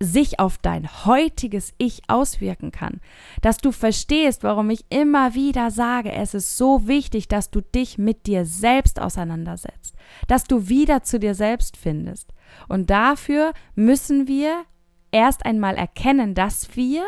sich 0.00 0.40
auf 0.40 0.58
dein 0.58 0.88
heutiges 1.04 1.72
Ich 1.78 2.02
auswirken 2.08 2.72
kann. 2.72 3.00
Dass 3.42 3.58
du 3.58 3.72
verstehst, 3.72 4.42
warum 4.42 4.70
ich 4.70 4.84
immer 4.88 5.34
wieder 5.34 5.70
sage, 5.70 6.12
es 6.12 6.34
ist 6.34 6.56
so 6.56 6.88
wichtig, 6.88 7.28
dass 7.28 7.50
du 7.50 7.60
dich 7.60 7.98
mit 7.98 8.26
dir 8.26 8.46
selbst 8.46 9.00
auseinandersetzt, 9.00 9.94
dass 10.26 10.44
du 10.44 10.68
wieder 10.68 11.02
zu 11.02 11.18
dir 11.18 11.34
selbst 11.34 11.76
findest. 11.76 12.32
Und 12.68 12.90
dafür 12.90 13.52
müssen 13.74 14.26
wir 14.26 14.64
erst 15.12 15.44
einmal 15.44 15.76
erkennen, 15.76 16.34
dass 16.34 16.74
wir 16.74 17.04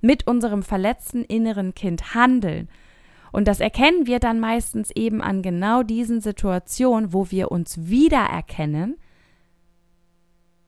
mit 0.00 0.26
unserem 0.26 0.62
verletzten 0.62 1.24
inneren 1.24 1.74
Kind 1.74 2.14
handeln 2.14 2.68
und 3.32 3.48
das 3.48 3.60
erkennen 3.60 4.06
wir 4.06 4.18
dann 4.18 4.40
meistens 4.40 4.90
eben 4.90 5.22
an 5.22 5.42
genau 5.42 5.82
diesen 5.82 6.20
Situationen, 6.20 7.12
wo 7.12 7.30
wir 7.30 7.50
uns 7.50 7.88
wiedererkennen 7.88 8.96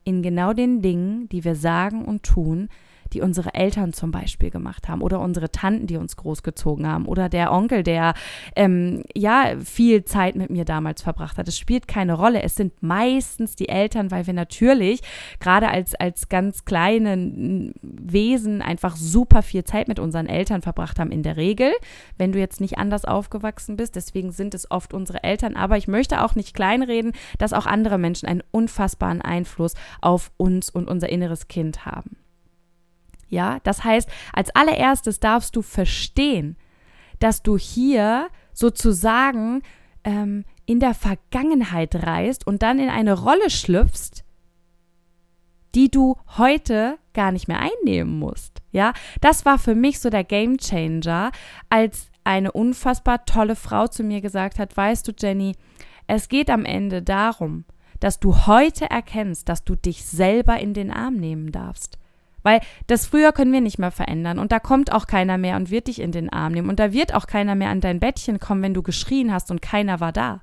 in 0.05 0.23
genau 0.23 0.53
den 0.53 0.83
Dingen, 0.83 1.29
die 1.29 1.45
wir 1.45 1.55
sagen 1.55 2.05
und 2.05 2.23
tun, 2.23 2.69
die 3.13 3.21
unsere 3.21 3.55
Eltern 3.55 3.93
zum 3.93 4.11
Beispiel 4.11 4.51
gemacht 4.51 4.89
haben 4.89 5.03
oder 5.03 5.21
unsere 5.21 5.51
Tanten, 5.51 5.87
die 5.87 5.97
uns 5.97 6.17
großgezogen 6.17 6.87
haben 6.87 7.07
oder 7.07 7.29
der 7.29 7.53
Onkel, 7.53 7.83
der 7.83 8.15
ähm, 8.57 9.03
ja 9.15 9.55
viel 9.65 10.05
Zeit 10.05 10.35
mit 10.35 10.51
mir 10.51 10.65
damals 10.65 11.03
verbracht 11.03 11.39
hat. 11.39 11.49
Es 11.49 11.59
spielt 11.59 11.89
keine 11.89 12.15
Rolle. 12.15 12.43
Es 12.43 12.57
sind 12.57 12.83
meistens 12.83 13.57
die 13.57 13.69
Eltern, 13.69 14.11
weil 14.11 14.27
wir 14.27 14.35
natürlich 14.35 15.01
gerade 15.41 15.69
als, 15.69 15.95
als 15.95 16.29
ganz 16.29 16.65
kleine 16.65 17.73
Wesen 17.83 18.63
einfach 18.63 18.97
super 18.97 19.43
viel 19.43 19.65
Zeit 19.65 19.89
mit 19.89 19.99
unseren 19.99 20.27
Eltern 20.27 20.63
verbracht 20.63 20.99
haben 20.99 21.11
in 21.11 21.23
der 21.23 21.37
Regel, 21.37 21.73
wenn 22.19 22.33
du 22.33 22.39
jetzt 22.39 22.61
nicht 22.61 22.79
anders 22.79 23.05
aufgewachsen 23.05 23.77
bist. 23.77 23.97
Deswegen 23.97 24.33
sind 24.33 24.55
es 24.55 24.71
oft 24.71 24.95
unsere 24.95 25.23
Eltern. 25.23 25.57
Aber 25.57 25.77
ich 25.77 25.89
möchte 25.89 26.23
auch 26.23 26.35
nicht 26.35 26.55
kleinreden, 26.55 27.13
dass 27.39 27.53
auch 27.53 27.67
andere 27.67 27.99
Menschen 27.99 28.29
einen 28.29 28.43
unfassbaren 28.51 29.23
Einfluss 29.23 29.75
auf 30.01 30.33
uns 30.37 30.71
und 30.71 30.89
unser 30.89 31.09
inneres 31.09 31.49
Kind 31.49 31.85
haben. 31.87 32.22
Ja, 33.33 33.61
das 33.63 33.83
heißt, 33.83 34.11
als 34.35 34.55
allererstes 34.55 35.19
darfst 35.19 35.57
du 35.57 35.63
verstehen, 35.63 36.59
dass 37.19 37.43
du 37.43 37.57
hier 37.57 38.29
sozusagen 38.53 39.63
ähm, 40.05 40.45
in 40.67 40.81
der 40.81 40.93
Vergangenheit 40.93 41.95
reist 41.95 42.47
und 42.47 42.63
dann 42.63 42.79
in 42.79 42.91
eine 42.91 43.15
Rolle 43.19 43.49
schlüpfst, 43.49 44.23
die 45.75 45.91
du 45.91 46.19
heute 46.37 46.99
gar 47.15 47.33
nicht 47.33 47.49
mehr 47.49 47.61
einnehmen 47.61 48.19
musst. 48.19 48.61
Ja, 48.71 48.93
das 49.23 49.47
war 49.47 49.59
für 49.59 49.75
mich 49.75 49.99
so 49.99 50.11
der 50.11 50.25
Game 50.25 50.59
Changer, 50.59 51.33
als 51.71 52.11
eine 52.25 52.53
unfassbar 52.53 53.25
tolle 53.25 53.57
Frau 53.57 53.87
zu 53.87 54.03
mir 54.03 54.21
gesagt 54.21 54.59
hat, 54.59 54.77
weißt 54.77 55.09
du, 55.09 55.13
Jenny, 55.19 55.57
es 56.07 56.29
geht 56.29 56.51
am 56.51 56.67
Ende 56.67 57.01
darum, 57.01 57.65
dass 57.99 58.21
du 58.21 58.47
heute 58.47 58.91
erkennst, 58.91 59.49
dass 59.49 59.65
du 59.65 59.75
dich 59.75 60.05
selber 60.05 60.61
in 60.61 60.75
den 60.75 60.91
Arm 60.91 61.15
nehmen 61.15 61.51
darfst. 61.51 61.99
Weil 62.43 62.61
das 62.87 63.07
früher 63.07 63.33
können 63.33 63.53
wir 63.53 63.61
nicht 63.61 63.79
mehr 63.79 63.91
verändern 63.91 64.39
und 64.39 64.53
da 64.53 64.59
kommt 64.59 64.93
auch 64.93 65.07
keiner 65.07 65.39
mehr 65.39 65.57
und 65.57 65.71
wird 65.71 65.87
dich 65.87 66.01
in 66.01 66.13
den 66.13 66.33
Arm 66.33 66.53
nehmen 66.53 66.69
und 66.69 66.79
da 66.79 66.93
wird 66.93 67.15
auch 67.15 67.27
keiner 67.27 67.55
mehr 67.55 67.71
an 67.71 67.81
dein 67.81 68.01
Bettchen 68.01 68.39
kommen, 68.39 68.63
wenn 68.63 68.75
du 68.75 68.83
geschrien 68.83 69.33
hast 69.33 69.51
und 69.51 69.63
keiner 69.63 70.01
war 70.01 70.13
da. 70.13 70.41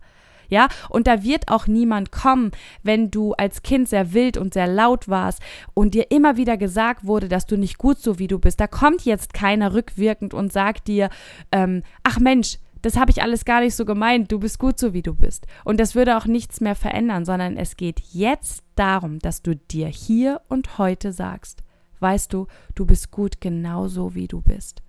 Ja, 0.50 0.68
und 0.90 1.06
da 1.06 1.24
wird 1.24 1.50
auch 1.50 1.68
niemand 1.68 2.12
kommen, 2.12 2.52
wenn 2.82 3.12
du 3.12 3.34
als 3.34 3.62
Kind 3.62 3.88
sehr 3.88 4.14
wild 4.14 4.36
und 4.36 4.56
sehr 4.56 4.68
laut 4.68 5.08
warst 5.08 5.42
und 5.76 5.94
dir 5.94 6.10
immer 6.10 6.38
wieder 6.38 6.58
gesagt 6.58 7.06
wurde, 7.06 7.28
dass 7.28 7.46
du 7.46 7.56
nicht 7.56 7.78
gut 7.78 8.00
so 8.00 8.18
wie 8.18 8.28
du 8.28 8.40
bist. 8.40 8.60
Da 8.60 8.66
kommt 8.66 9.06
jetzt 9.06 9.34
keiner 9.34 9.74
rückwirkend 9.74 10.34
und 10.34 10.52
sagt 10.52 10.88
dir, 10.88 11.10
ähm, 11.52 11.84
ach 12.02 12.20
Mensch, 12.20 12.58
das 12.82 12.98
habe 12.98 13.12
ich 13.12 13.22
alles 13.22 13.46
gar 13.46 13.62
nicht 13.62 13.76
so 13.76 13.86
gemeint, 13.86 14.32
du 14.32 14.40
bist 14.40 14.58
gut 14.58 14.80
so, 14.80 14.94
wie 14.94 15.02
du 15.02 15.14
bist. 15.14 15.46
Und 15.66 15.80
das 15.80 15.96
würde 15.96 16.18
auch 16.18 16.26
nichts 16.26 16.62
mehr 16.62 16.76
verändern, 16.76 17.26
sondern 17.26 17.58
es 17.58 17.78
geht 17.78 18.00
jetzt 18.12 18.64
darum, 18.76 19.20
dass 19.20 19.42
du 19.42 19.56
dir 19.56 19.88
hier 19.88 20.42
und 20.48 20.78
heute 20.78 21.12
sagst, 21.12 21.62
weißt 22.00 22.34
du, 22.34 22.48
du 22.76 22.86
bist 22.86 23.12
gut 23.12 23.42
genauso, 23.42 24.16
wie 24.16 24.28
du 24.28 24.42
bist. 24.42 24.82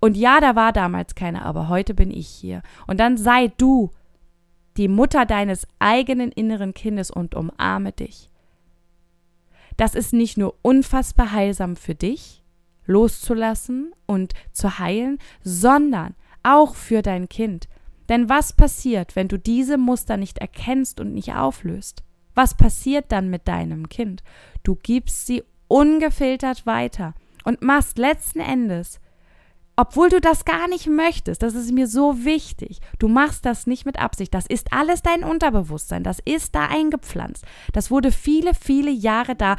Und 0.00 0.16
ja, 0.16 0.40
da 0.40 0.56
war 0.56 0.72
damals 0.72 1.14
keiner, 1.14 1.44
aber 1.44 1.68
heute 1.68 1.94
bin 1.94 2.10
ich 2.10 2.26
hier. 2.26 2.62
Und 2.86 2.98
dann 2.98 3.16
sei 3.16 3.48
du 3.56 3.90
die 4.76 4.88
Mutter 4.88 5.26
deines 5.26 5.66
eigenen 5.78 6.32
inneren 6.32 6.74
Kindes 6.74 7.10
und 7.10 7.34
umarme 7.34 7.92
dich. 7.92 8.28
Das 9.76 9.94
ist 9.94 10.12
nicht 10.12 10.36
nur 10.36 10.56
unfassbar 10.62 11.32
heilsam 11.32 11.76
für 11.76 11.94
dich, 11.94 12.42
loszulassen 12.84 13.92
und 14.06 14.34
zu 14.52 14.78
heilen, 14.78 15.18
sondern 15.42 16.14
auch 16.42 16.74
für 16.74 17.02
dein 17.02 17.28
Kind. 17.28 17.68
Denn 18.08 18.28
was 18.28 18.52
passiert, 18.52 19.16
wenn 19.16 19.28
du 19.28 19.38
diese 19.38 19.78
Muster 19.78 20.16
nicht 20.16 20.38
erkennst 20.38 21.00
und 21.00 21.14
nicht 21.14 21.34
auflöst? 21.34 22.02
Was 22.34 22.56
passiert 22.56 23.12
dann 23.12 23.30
mit 23.30 23.46
deinem 23.46 23.88
Kind? 23.88 24.22
Du 24.62 24.74
gibst 24.74 25.26
sie 25.26 25.44
ungefiltert 25.72 26.66
weiter 26.66 27.14
und 27.44 27.62
machst 27.62 27.96
letzten 27.96 28.40
Endes, 28.40 29.00
obwohl 29.74 30.10
du 30.10 30.20
das 30.20 30.44
gar 30.44 30.68
nicht 30.68 30.86
möchtest, 30.86 31.42
das 31.42 31.54
ist 31.54 31.72
mir 31.72 31.86
so 31.86 32.26
wichtig, 32.26 32.80
du 32.98 33.08
machst 33.08 33.46
das 33.46 33.66
nicht 33.66 33.86
mit 33.86 33.98
Absicht, 33.98 34.34
das 34.34 34.46
ist 34.46 34.70
alles 34.74 35.00
dein 35.00 35.24
Unterbewusstsein, 35.24 36.04
das 36.04 36.18
ist 36.26 36.54
da 36.54 36.66
eingepflanzt, 36.66 37.46
das 37.72 37.90
wurde 37.90 38.12
viele, 38.12 38.52
viele 38.52 38.90
Jahre 38.90 39.34
da 39.34 39.56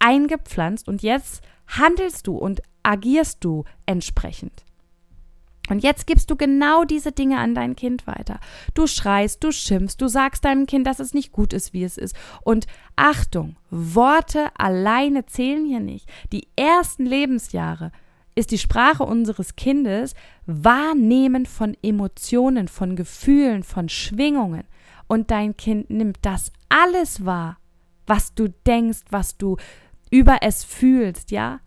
eingepflanzt 0.00 0.86
und 0.86 1.02
jetzt 1.02 1.40
handelst 1.66 2.26
du 2.26 2.36
und 2.36 2.60
agierst 2.82 3.42
du 3.42 3.64
entsprechend. 3.86 4.66
Und 5.68 5.82
jetzt 5.82 6.06
gibst 6.06 6.30
du 6.30 6.36
genau 6.36 6.84
diese 6.84 7.12
Dinge 7.12 7.38
an 7.38 7.54
dein 7.54 7.76
Kind 7.76 8.06
weiter. 8.06 8.40
Du 8.74 8.86
schreist, 8.86 9.44
du 9.44 9.52
schimpfst, 9.52 9.96
du 9.98 10.08
sagst 10.08 10.44
deinem 10.44 10.66
Kind, 10.66 10.86
dass 10.86 11.00
es 11.00 11.14
nicht 11.14 11.32
gut 11.32 11.52
ist, 11.52 11.72
wie 11.72 11.84
es 11.84 11.98
ist. 11.98 12.16
Und 12.42 12.66
Achtung, 12.96 13.56
Worte 13.70 14.48
alleine 14.56 15.26
zählen 15.26 15.64
hier 15.64 15.80
nicht. 15.80 16.08
Die 16.32 16.48
ersten 16.56 17.06
Lebensjahre 17.06 17.92
ist 18.34 18.50
die 18.52 18.58
Sprache 18.58 19.04
unseres 19.04 19.56
Kindes 19.56 20.14
Wahrnehmen 20.46 21.44
von 21.44 21.76
Emotionen, 21.82 22.68
von 22.68 22.96
Gefühlen, 22.96 23.62
von 23.64 23.88
Schwingungen. 23.88 24.64
Und 25.08 25.30
dein 25.30 25.56
Kind 25.56 25.90
nimmt 25.90 26.18
das 26.22 26.52
alles 26.68 27.24
wahr, 27.24 27.58
was 28.06 28.34
du 28.34 28.48
denkst, 28.66 29.00
was 29.10 29.36
du 29.36 29.56
über 30.10 30.38
es 30.42 30.64
fühlst, 30.64 31.30
ja? 31.30 31.60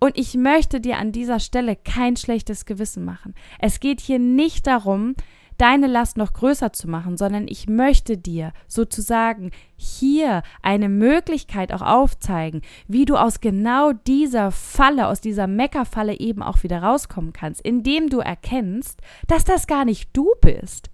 Und 0.00 0.16
ich 0.16 0.34
möchte 0.34 0.80
dir 0.80 0.96
an 0.98 1.12
dieser 1.12 1.38
Stelle 1.40 1.76
kein 1.76 2.16
schlechtes 2.16 2.64
Gewissen 2.64 3.04
machen. 3.04 3.34
Es 3.58 3.80
geht 3.80 4.00
hier 4.00 4.18
nicht 4.18 4.66
darum, 4.66 5.14
deine 5.58 5.88
Last 5.88 6.16
noch 6.16 6.32
größer 6.32 6.72
zu 6.72 6.88
machen, 6.88 7.18
sondern 7.18 7.46
ich 7.46 7.68
möchte 7.68 8.16
dir 8.16 8.54
sozusagen 8.66 9.50
hier 9.76 10.42
eine 10.62 10.88
Möglichkeit 10.88 11.70
auch 11.74 11.82
aufzeigen, 11.82 12.62
wie 12.88 13.04
du 13.04 13.16
aus 13.16 13.42
genau 13.42 13.92
dieser 13.92 14.52
Falle, 14.52 15.06
aus 15.06 15.20
dieser 15.20 15.46
Meckerfalle 15.46 16.18
eben 16.18 16.42
auch 16.42 16.62
wieder 16.62 16.82
rauskommen 16.82 17.34
kannst, 17.34 17.60
indem 17.60 18.08
du 18.08 18.20
erkennst, 18.20 19.00
dass 19.26 19.44
das 19.44 19.66
gar 19.66 19.84
nicht 19.84 20.08
du 20.14 20.32
bist, 20.40 20.90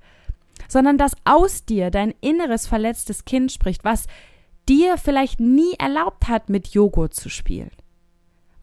sondern 0.66 0.98
dass 0.98 1.14
aus 1.24 1.64
dir 1.64 1.92
dein 1.92 2.12
inneres 2.20 2.66
verletztes 2.66 3.24
Kind 3.24 3.52
spricht, 3.52 3.84
was 3.84 4.08
dir 4.68 4.98
vielleicht 4.98 5.38
nie 5.38 5.74
erlaubt 5.78 6.26
hat, 6.26 6.48
mit 6.48 6.68
Joghurt 6.68 7.14
zu 7.14 7.28
spielen. 7.28 7.70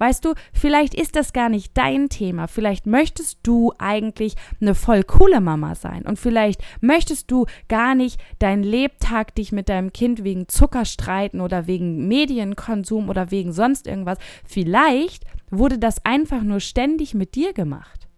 Weißt 0.03 0.25
du, 0.25 0.33
vielleicht 0.51 0.95
ist 0.95 1.15
das 1.15 1.31
gar 1.31 1.47
nicht 1.47 1.77
dein 1.77 2.09
Thema. 2.09 2.47
Vielleicht 2.47 2.85
möchtest 2.85 3.39
du 3.43 3.71
eigentlich 3.77 4.35
eine 4.59 4.75
voll 4.75 5.01
coole 5.03 5.39
Mama 5.39 5.75
sein. 5.75 6.01
Und 6.05 6.19
vielleicht 6.19 6.61
möchtest 6.81 7.31
du 7.31 7.45
gar 7.69 7.95
nicht 7.95 8.19
deinen 8.39 8.63
Lebtag 8.63 9.33
dich 9.35 9.53
mit 9.53 9.69
deinem 9.69 9.93
Kind 9.93 10.25
wegen 10.25 10.49
Zucker 10.49 10.83
streiten 10.83 11.39
oder 11.39 11.67
wegen 11.67 12.05
Medienkonsum 12.09 13.07
oder 13.07 13.31
wegen 13.31 13.53
sonst 13.53 13.87
irgendwas. 13.87 14.17
Vielleicht 14.43 15.23
wurde 15.49 15.79
das 15.79 16.03
einfach 16.03 16.43
nur 16.43 16.59
ständig 16.59 17.13
mit 17.13 17.35
dir 17.35 17.53
gemacht. 17.53 18.09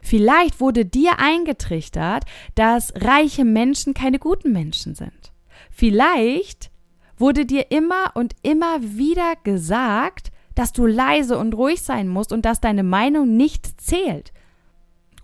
Vielleicht 0.00 0.60
wurde 0.60 0.84
dir 0.84 1.18
eingetrichtert, 1.18 2.22
dass 2.54 2.92
reiche 2.94 3.44
Menschen 3.44 3.94
keine 3.94 4.20
guten 4.20 4.52
Menschen 4.52 4.94
sind. 4.94 5.32
Vielleicht 5.72 6.70
wurde 7.18 7.46
dir 7.46 7.70
immer 7.70 8.12
und 8.14 8.34
immer 8.42 8.80
wieder 8.80 9.34
gesagt, 9.44 10.30
dass 10.54 10.72
du 10.72 10.86
leise 10.86 11.38
und 11.38 11.54
ruhig 11.54 11.82
sein 11.82 12.08
musst 12.08 12.32
und 12.32 12.44
dass 12.44 12.60
deine 12.60 12.82
Meinung 12.82 13.36
nicht 13.36 13.80
zählt. 13.80 14.32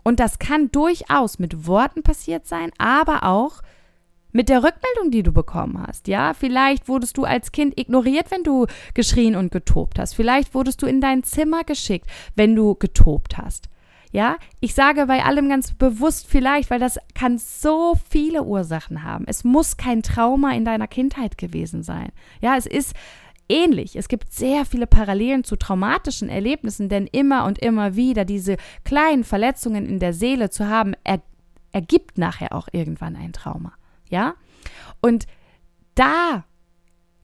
Und 0.02 0.18
das 0.18 0.38
kann 0.38 0.70
durchaus 0.72 1.38
mit 1.38 1.66
Worten 1.66 2.02
passiert 2.02 2.46
sein, 2.46 2.70
aber 2.78 3.24
auch 3.24 3.62
mit 4.32 4.48
der 4.48 4.62
Rückmeldung, 4.62 5.10
die 5.10 5.22
du 5.22 5.32
bekommen 5.32 5.84
hast. 5.84 6.08
Ja, 6.08 6.34
vielleicht 6.34 6.88
wurdest 6.88 7.16
du 7.16 7.24
als 7.24 7.52
Kind 7.52 7.78
ignoriert, 7.78 8.30
wenn 8.30 8.44
du 8.44 8.66
geschrien 8.94 9.36
und 9.36 9.52
getobt 9.52 9.98
hast. 9.98 10.14
Vielleicht 10.14 10.54
wurdest 10.54 10.82
du 10.82 10.86
in 10.86 11.00
dein 11.00 11.24
Zimmer 11.24 11.64
geschickt, 11.64 12.06
wenn 12.36 12.54
du 12.54 12.74
getobt 12.74 13.38
hast. 13.38 13.68
Ja, 14.12 14.38
ich 14.58 14.74
sage 14.74 15.06
bei 15.06 15.24
allem 15.24 15.48
ganz 15.48 15.72
bewusst 15.72 16.26
vielleicht, 16.26 16.70
weil 16.70 16.80
das 16.80 16.98
kann 17.14 17.38
so 17.38 17.94
viele 18.08 18.42
Ursachen 18.42 19.04
haben. 19.04 19.24
Es 19.28 19.44
muss 19.44 19.76
kein 19.76 20.02
Trauma 20.02 20.52
in 20.52 20.64
deiner 20.64 20.88
Kindheit 20.88 21.38
gewesen 21.38 21.84
sein. 21.84 22.10
Ja, 22.40 22.56
es 22.56 22.66
ist 22.66 22.94
ähnlich. 23.48 23.96
Es 23.96 24.08
gibt 24.08 24.32
sehr 24.32 24.64
viele 24.64 24.86
Parallelen 24.86 25.44
zu 25.44 25.56
traumatischen 25.56 26.28
Erlebnissen, 26.28 26.88
denn 26.88 27.06
immer 27.06 27.44
und 27.44 27.58
immer 27.58 27.94
wieder 27.94 28.24
diese 28.24 28.56
kleinen 28.84 29.24
Verletzungen 29.24 29.86
in 29.86 30.00
der 30.00 30.12
Seele 30.12 30.50
zu 30.50 30.68
haben, 30.68 30.94
er, 31.04 31.20
ergibt 31.72 32.18
nachher 32.18 32.52
auch 32.52 32.68
irgendwann 32.72 33.14
ein 33.14 33.32
Trauma. 33.32 33.72
Ja? 34.08 34.34
Und 35.00 35.26
da 35.94 36.44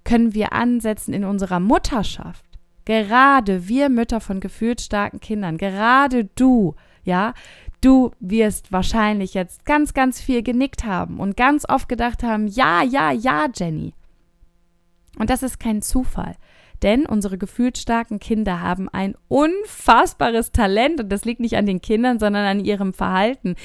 können 0.05 0.35
wir 0.35 0.53
ansetzen 0.53 1.12
in 1.12 1.25
unserer 1.25 1.59
Mutterschaft. 1.59 2.45
Gerade 2.87 3.68
wir 3.68 3.90
Mütter 3.90 4.20
von 4.20 4.40
gefühlsstarken 4.40 5.20
Kindern, 5.20 5.59
gerade 5.59 6.25
du, 6.37 6.75
ja, 7.05 7.35
du 7.81 8.12
wirst 8.20 8.72
wahrscheinlich 8.72 9.35
jetzt 9.35 9.66
ganz, 9.66 9.92
ganz 9.92 10.20
viel 10.20 10.42
genickt 10.42 10.85
haben 10.85 11.20
und 11.20 11.37
ganz 11.37 11.68
oft 11.68 11.88
gedacht 11.88 12.22
haben, 12.22 12.46
ja, 12.46 12.83
ja, 12.83 13.11
ja, 13.12 13.49
Jenny. 13.55 13.92
Und 15.18 15.31
das 15.31 15.42
ist 15.42 15.59
kein 15.59 15.83
Zufall. 15.83 16.37
Denn 16.83 17.07
unsere 17.07 17.38
gefühlsstarken 17.38 18.20
Kinder 18.20 18.61
haben 18.61 18.88
ein 18.88 19.14
unfassbares 19.29 20.53
Talent 20.53 21.01
und 21.01 21.11
das 21.11 21.25
liegt 21.25 21.40
nicht 21.40 21.57
an 21.57 21.66
den 21.66 21.81
Kindern, 21.81 22.18
sondern 22.18 22.44
an 22.44 22.64
ihrem 22.64 22.92
Verhalten. 22.92 23.57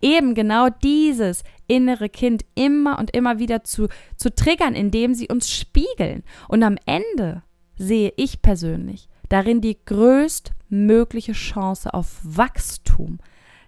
Eben 0.00 0.34
genau 0.34 0.68
dieses 0.82 1.42
innere 1.66 2.08
Kind 2.08 2.44
immer 2.54 2.98
und 2.98 3.14
immer 3.14 3.38
wieder 3.38 3.64
zu, 3.64 3.88
zu 4.16 4.34
triggern, 4.34 4.74
indem 4.74 5.14
sie 5.14 5.28
uns 5.28 5.50
spiegeln. 5.50 6.22
Und 6.48 6.62
am 6.62 6.76
Ende 6.86 7.42
sehe 7.80 8.12
ich 8.16 8.42
persönlich 8.42 9.08
darin 9.30 9.62
die 9.62 9.78
größtmögliche 9.86 11.32
Chance 11.32 11.94
auf 11.94 12.18
Wachstum. 12.22 13.18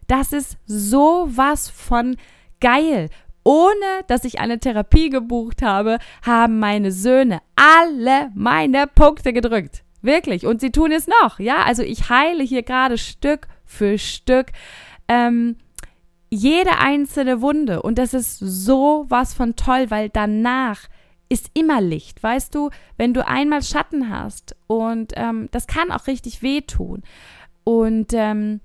Das 0.06 0.34
ist 0.34 0.58
so 0.66 1.28
was 1.30 1.70
von 1.70 2.16
geil. 2.60 3.08
Ohne 3.44 4.04
dass 4.06 4.24
ich 4.24 4.38
eine 4.38 4.60
Therapie 4.60 5.08
gebucht 5.08 5.62
habe, 5.62 5.98
haben 6.24 6.58
meine 6.58 6.92
Söhne 6.92 7.40
alle 7.56 8.30
meine 8.34 8.86
Punkte 8.86 9.32
gedrückt. 9.32 9.82
Wirklich. 10.02 10.46
Und 10.46 10.60
sie 10.60 10.70
tun 10.70 10.92
es 10.92 11.06
noch. 11.06 11.38
Ja, 11.38 11.62
also 11.62 11.82
ich 11.82 12.10
heile 12.10 12.42
hier 12.42 12.62
gerade 12.62 12.98
Stück 12.98 13.48
für 13.64 13.98
Stück. 13.98 14.48
Ähm, 15.08 15.56
jede 16.28 16.78
einzelne 16.78 17.40
Wunde. 17.40 17.82
Und 17.82 17.98
das 17.98 18.14
ist 18.14 18.38
so 18.38 19.06
was 19.08 19.32
von 19.32 19.56
toll, 19.56 19.86
weil 19.90 20.08
danach 20.08 20.88
ist 21.32 21.50
immer 21.54 21.80
Licht, 21.80 22.22
weißt 22.22 22.54
du, 22.54 22.68
wenn 22.98 23.14
du 23.14 23.26
einmal 23.26 23.62
Schatten 23.62 24.10
hast 24.10 24.54
und 24.66 25.14
ähm, 25.16 25.48
das 25.50 25.66
kann 25.66 25.90
auch 25.90 26.06
richtig 26.06 26.42
wehtun. 26.42 27.02
Und 27.64 28.12
ähm, 28.12 28.60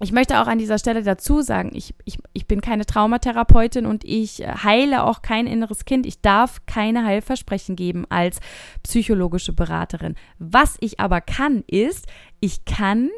ich 0.00 0.10
möchte 0.10 0.40
auch 0.40 0.46
an 0.46 0.56
dieser 0.56 0.78
Stelle 0.78 1.02
dazu 1.02 1.42
sagen, 1.42 1.72
ich, 1.74 1.94
ich, 2.06 2.16
ich 2.32 2.46
bin 2.46 2.62
keine 2.62 2.86
Traumatherapeutin 2.86 3.84
und 3.84 4.02
ich 4.02 4.38
heile 4.40 5.04
auch 5.04 5.20
kein 5.20 5.46
inneres 5.46 5.84
Kind. 5.84 6.06
Ich 6.06 6.22
darf 6.22 6.64
keine 6.64 7.04
Heilversprechen 7.04 7.76
geben 7.76 8.06
als 8.08 8.40
psychologische 8.82 9.52
Beraterin. 9.52 10.14
Was 10.38 10.78
ich 10.80 11.00
aber 11.00 11.20
kann, 11.20 11.64
ist, 11.66 12.06
ich 12.40 12.64
kann 12.64 13.10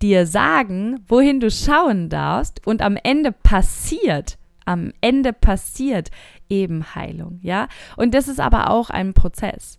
dir 0.00 0.28
sagen, 0.28 1.04
wohin 1.08 1.40
du 1.40 1.50
schauen 1.50 2.08
darfst 2.08 2.64
und 2.66 2.82
am 2.82 2.96
Ende 3.02 3.32
passiert 3.32 4.38
am 4.64 4.92
Ende 5.00 5.32
passiert 5.32 6.10
eben 6.48 6.94
Heilung, 6.94 7.38
ja? 7.42 7.68
Und 7.96 8.14
das 8.14 8.28
ist 8.28 8.40
aber 8.40 8.70
auch 8.70 8.90
ein 8.90 9.14
Prozess. 9.14 9.78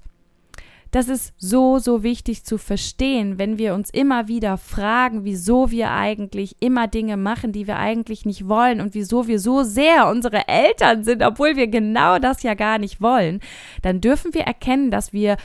Das 0.94 1.08
ist 1.08 1.34
so, 1.40 1.80
so 1.80 2.04
wichtig 2.04 2.44
zu 2.44 2.60
verstehen, 2.60 3.40
wenn 3.40 3.58
wir 3.58 3.74
uns 3.74 3.90
immer 3.90 4.28
wieder 4.28 4.60
fragen, 4.60 5.24
wieso 5.24 5.72
wir 5.72 5.90
eigentlich 5.90 6.56
immer 6.60 6.88
Dinge 6.88 7.18
machen, 7.18 7.52
die 7.52 7.66
wir 7.66 7.78
eigentlich 7.78 8.28
nicht 8.28 8.48
wollen 8.48 8.80
und 8.80 8.94
wieso 8.94 9.26
wir 9.26 9.40
so 9.40 9.64
sehr 9.64 10.08
unsere 10.08 10.48
Eltern 10.48 11.04
sind, 11.04 11.24
obwohl 11.24 11.56
wir 11.56 11.66
genau 11.66 12.20
das 12.20 12.44
ja 12.44 12.54
gar 12.54 12.78
nicht 12.78 13.02
wollen, 13.02 13.40
dann 13.82 14.02
dürfen 14.02 14.36
wir 14.36 14.42
erkennen, 14.42 14.92
dass 14.92 15.14
wir 15.14 15.38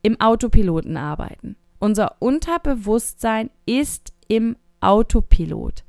im 0.00 0.18
Autopiloten 0.22 0.96
arbeiten. 0.96 1.56
Unser 1.78 2.16
Unterbewusstsein 2.20 3.50
ist 3.66 4.14
im 4.28 4.56
Autopilot. 4.80 5.84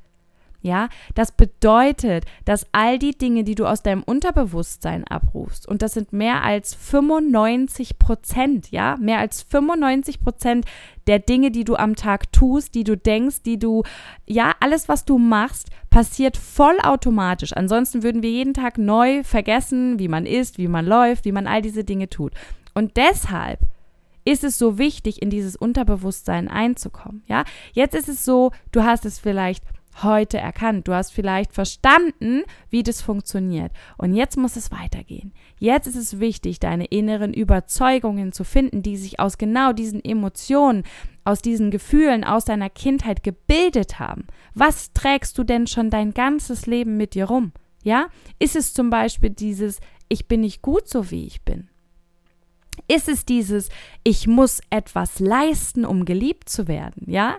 Ja, 0.66 0.88
das 1.14 1.30
bedeutet, 1.30 2.24
dass 2.44 2.66
all 2.72 2.98
die 2.98 3.16
Dinge, 3.16 3.44
die 3.44 3.54
du 3.54 3.66
aus 3.66 3.84
deinem 3.84 4.02
Unterbewusstsein 4.02 5.04
abrufst, 5.04 5.68
und 5.68 5.80
das 5.80 5.94
sind 5.94 6.12
mehr 6.12 6.42
als 6.42 6.74
95 6.74 8.00
Prozent, 8.00 8.72
ja, 8.72 8.96
mehr 9.00 9.20
als 9.20 9.42
95 9.44 10.20
Prozent 10.20 10.64
der 11.06 11.20
Dinge, 11.20 11.52
die 11.52 11.62
du 11.62 11.76
am 11.76 11.94
Tag 11.94 12.32
tust, 12.32 12.74
die 12.74 12.82
du 12.82 12.96
denkst, 12.96 13.42
die 13.44 13.60
du, 13.60 13.84
ja, 14.26 14.54
alles, 14.58 14.88
was 14.88 15.04
du 15.04 15.18
machst, 15.18 15.68
passiert 15.88 16.36
vollautomatisch. 16.36 17.52
Ansonsten 17.52 18.02
würden 18.02 18.24
wir 18.24 18.30
jeden 18.30 18.52
Tag 18.52 18.76
neu 18.76 19.22
vergessen, 19.22 20.00
wie 20.00 20.08
man 20.08 20.26
isst, 20.26 20.58
wie 20.58 20.66
man 20.66 20.84
läuft, 20.84 21.24
wie 21.26 21.32
man 21.32 21.46
all 21.46 21.62
diese 21.62 21.84
Dinge 21.84 22.08
tut. 22.08 22.32
Und 22.74 22.96
deshalb 22.96 23.60
ist 24.24 24.42
es 24.42 24.58
so 24.58 24.78
wichtig, 24.78 25.22
in 25.22 25.30
dieses 25.30 25.54
Unterbewusstsein 25.54 26.48
einzukommen. 26.48 27.22
Ja, 27.28 27.44
jetzt 27.72 27.94
ist 27.94 28.08
es 28.08 28.24
so, 28.24 28.50
du 28.72 28.82
hast 28.82 29.04
es 29.04 29.20
vielleicht 29.20 29.62
heute 30.02 30.38
erkannt. 30.38 30.88
Du 30.88 30.94
hast 30.94 31.12
vielleicht 31.12 31.52
verstanden, 31.52 32.42
wie 32.70 32.82
das 32.82 33.00
funktioniert. 33.00 33.72
Und 33.96 34.14
jetzt 34.14 34.36
muss 34.36 34.56
es 34.56 34.70
weitergehen. 34.70 35.32
Jetzt 35.58 35.86
ist 35.86 35.96
es 35.96 36.20
wichtig, 36.20 36.60
deine 36.60 36.86
inneren 36.86 37.32
Überzeugungen 37.32 38.32
zu 38.32 38.44
finden, 38.44 38.82
die 38.82 38.96
sich 38.96 39.20
aus 39.20 39.38
genau 39.38 39.72
diesen 39.72 40.04
Emotionen, 40.04 40.84
aus 41.24 41.42
diesen 41.42 41.70
Gefühlen 41.70 42.24
aus 42.24 42.44
deiner 42.44 42.70
Kindheit 42.70 43.22
gebildet 43.22 43.98
haben. 43.98 44.26
Was 44.54 44.92
trägst 44.92 45.38
du 45.38 45.44
denn 45.44 45.66
schon 45.66 45.90
dein 45.90 46.12
ganzes 46.14 46.66
Leben 46.66 46.96
mit 46.96 47.14
dir 47.14 47.26
rum? 47.26 47.52
Ja? 47.82 48.08
Ist 48.38 48.56
es 48.56 48.74
zum 48.74 48.90
Beispiel 48.90 49.30
dieses, 49.30 49.80
ich 50.08 50.28
bin 50.28 50.40
nicht 50.40 50.62
gut 50.62 50.88
so, 50.88 51.10
wie 51.10 51.26
ich 51.26 51.42
bin? 51.42 51.68
Ist 52.88 53.08
es 53.08 53.24
dieses, 53.24 53.70
ich 54.04 54.26
muss 54.26 54.60
etwas 54.70 55.18
leisten, 55.18 55.84
um 55.84 56.04
geliebt 56.04 56.48
zu 56.48 56.68
werden? 56.68 57.10
Ja? 57.10 57.36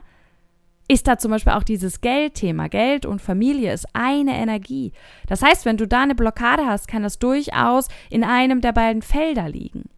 Ist 0.88 1.08
da 1.08 1.18
zum 1.18 1.32
Beispiel 1.32 1.54
auch 1.54 1.64
dieses 1.64 2.02
Geldthema. 2.02 2.68
Geld 2.68 3.06
und 3.06 3.22
Familie 3.22 3.74
ist 3.74 3.88
eine 3.94 4.36
Energie. 4.36 4.94
Das 5.28 5.42
heißt, 5.42 5.66
wenn 5.66 5.78
du 5.78 5.88
da 5.88 6.02
eine 6.02 6.16
Blockade 6.16 6.66
hast, 6.66 6.88
kann 6.88 7.04
das 7.04 7.20
durchaus 7.20 7.88
in 8.10 8.24
einem 8.24 8.62
der 8.62 8.72
beiden 8.72 9.02
Felder 9.02 9.50
liegen. 9.50 9.90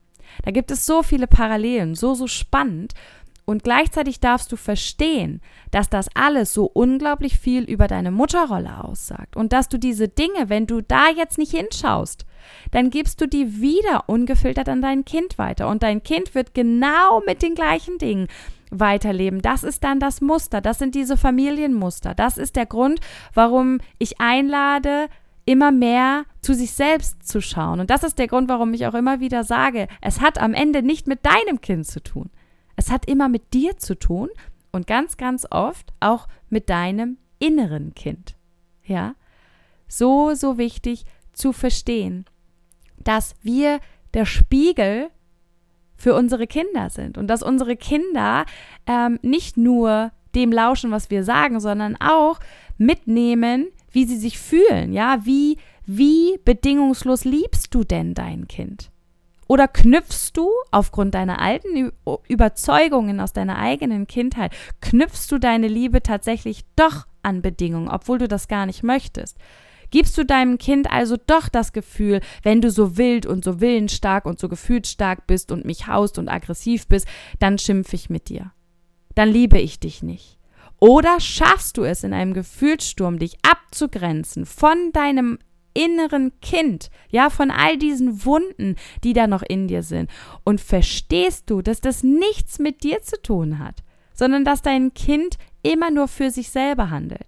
Da 0.44 0.52
gibt 0.52 0.72
es 0.72 0.86
so 0.86 1.04
viele 1.04 1.28
Parallelen, 1.28 1.96
so, 1.96 2.14
so 2.16 2.28
spannend. 2.28 2.94
Und 3.46 3.64
gleichzeitig 3.64 4.20
darfst 4.20 4.52
du 4.52 4.56
verstehen, 4.56 5.42
dass 5.72 5.90
das 5.90 6.08
alles 6.14 6.54
so 6.54 6.66
unglaublich 6.66 7.40
viel 7.40 7.64
über 7.64 7.88
deine 7.88 8.12
Mutterrolle 8.12 8.84
aussagt. 8.84 9.36
Und 9.36 9.54
dass 9.54 9.70
du 9.70 9.80
diese 9.80 10.08
Dinge, 10.08 10.50
wenn 10.50 10.68
du 10.68 10.82
da 10.82 11.10
jetzt 11.10 11.40
nicht 11.40 11.56
hinschaust, 11.56 12.28
dann 12.72 12.92
gibst 12.92 13.22
du 13.22 13.28
die 13.28 13.60
wieder 13.60 14.04
ungefiltert 14.08 14.70
an 14.70 14.84
dein 14.84 15.04
Kind 15.04 15.40
weiter. 15.40 15.68
Und 15.68 15.82
dein 15.82 16.04
Kind 16.04 16.36
wird 16.36 16.54
genau 16.54 17.22
mit 17.26 17.42
den 17.42 17.56
gleichen 17.56 17.98
Dingen 17.98 18.28
weiterleben. 18.70 19.42
Das 19.42 19.64
ist 19.64 19.84
dann 19.84 20.00
das 20.00 20.22
Muster, 20.22 20.62
das 20.62 20.80
sind 20.80 20.96
diese 20.96 21.18
Familienmuster. 21.18 22.14
Das 22.14 22.38
ist 22.38 22.56
der 22.56 22.66
Grund, 22.66 23.00
warum 23.34 23.80
ich 23.98 24.20
einlade, 24.20 25.08
immer 25.46 25.72
mehr 25.72 26.26
zu 26.42 26.54
sich 26.54 26.72
selbst 26.74 27.28
zu 27.28 27.42
schauen. 27.42 27.80
Und 27.80 27.90
das 27.90 28.04
ist 28.04 28.20
der 28.20 28.28
Grund, 28.28 28.50
warum 28.50 28.74
ich 28.74 28.86
auch 28.86 28.94
immer 28.94 29.20
wieder 29.20 29.44
sage, 29.44 29.88
es 30.02 30.22
hat 30.22 30.40
am 30.40 30.54
Ende 30.54 30.84
nicht 30.84 31.08
mit 31.08 31.26
deinem 31.26 31.62
Kind 31.62 31.88
zu 31.88 32.04
tun. 32.04 32.30
Es 32.76 32.92
hat 32.92 33.08
immer 33.08 33.30
mit 33.30 33.54
dir 33.54 33.78
zu 33.78 33.98
tun 33.98 34.30
und 34.72 34.88
ganz, 34.88 35.18
ganz 35.18 35.48
oft 35.50 35.92
auch 36.00 36.28
mit 36.50 36.70
deinem 36.70 37.18
inneren 37.40 37.96
Kind. 37.96 38.36
Ja? 38.84 39.16
So, 39.88 40.36
so 40.36 40.58
wichtig 40.58 41.06
zu 41.34 41.52
verstehen, 41.52 42.26
dass 42.98 43.36
wir 43.42 43.80
der 44.14 44.26
Spiegel 44.26 45.10
für 46.00 46.16
unsere 46.16 46.48
Kinder 46.48 46.90
sind 46.90 47.18
und 47.18 47.28
dass 47.28 47.44
unsere 47.44 47.76
Kinder 47.76 48.46
ähm, 48.88 49.20
nicht 49.22 49.58
nur 49.58 50.12
dem 50.34 50.52
lauschen, 50.52 50.92
was 50.92 51.10
wir 51.12 51.24
sagen, 51.24 51.60
sondern 51.60 51.98
auch 52.00 52.40
mitnehmen, 52.78 53.68
wie 53.92 54.06
sie 54.06 54.18
sich 54.18 54.40
fühlen. 54.40 54.94
Ja, 54.94 55.20
wie, 55.26 55.58
wie 55.86 56.40
bedingungslos 56.46 57.26
liebst 57.26 57.76
du 57.76 57.84
denn 57.84 58.14
dein 58.14 58.48
Kind? 58.48 58.92
Oder 59.48 59.68
knüpfst 59.68 60.32
du 60.36 60.50
aufgrund 60.72 61.16
deiner 61.16 61.42
alten 61.42 61.92
Überzeugungen 62.28 63.20
aus 63.20 63.34
deiner 63.34 63.58
eigenen 63.58 64.08
Kindheit, 64.08 64.54
knüpfst 64.80 65.28
du 65.32 65.40
deine 65.40 65.68
Liebe 65.68 66.02
tatsächlich 66.04 66.64
doch 66.76 67.08
an 67.24 67.42
Bedingungen, 67.42 67.90
obwohl 67.90 68.20
du 68.20 68.28
das 68.28 68.48
gar 68.48 68.68
nicht 68.68 68.84
möchtest? 68.84 69.38
Gibst 69.92 70.18
du 70.18 70.26
deinem 70.26 70.58
Kind 70.58 70.92
also 70.92 71.18
doch 71.18 71.50
das 71.50 71.74
Gefühl, 71.74 72.22
wenn 72.44 72.62
du 72.62 72.70
so 72.70 72.98
wild 72.98 73.26
und 73.26 73.44
so 73.44 73.60
willensstark 73.60 74.26
und 74.26 74.40
so 74.40 74.50
gefühlsstark 74.50 75.28
bist 75.28 75.52
und 75.52 75.66
mich 75.66 75.88
haust 75.88 76.18
und 76.20 76.30
aggressiv 76.30 76.88
bist, 76.88 77.08
dann 77.40 77.58
schimpfe 77.58 77.96
ich 77.96 78.10
mit 78.10 78.30
dir. 78.30 78.52
Dann 79.16 79.30
liebe 79.30 79.60
ich 79.60 79.80
dich 79.80 80.04
nicht. 80.04 80.38
Oder 80.80 81.20
schaffst 81.20 81.78
du 81.78 81.84
es 81.84 82.04
in 82.04 82.14
einem 82.14 82.34
Gefühlssturm, 82.34 83.20
dich 83.20 83.38
abzugrenzen 83.44 84.46
von 84.46 84.92
deinem 84.94 85.40
inneren 85.74 86.32
Kind, 86.42 86.90
ja, 87.10 87.30
von 87.30 87.52
all 87.52 87.78
diesen 87.78 88.26
Wunden, 88.26 88.76
die 89.04 89.14
da 89.14 89.28
noch 89.28 89.44
in 89.44 89.68
dir 89.68 89.84
sind. 89.84 90.10
Und 90.44 90.62
verstehst 90.62 91.50
du, 91.50 91.62
dass 91.62 91.82
das 91.82 92.04
nichts 92.04 92.60
mit 92.60 92.84
dir 92.84 93.02
zu 93.02 93.22
tun 93.22 93.60
hat, 93.60 93.84
sondern 94.14 94.46
dass 94.46 94.62
dein 94.62 94.94
Kind 94.94 95.38
immer 95.64 95.92
nur 95.92 96.08
für 96.08 96.32
sich 96.32 96.50
selber 96.50 96.90
handelt. 96.90 97.28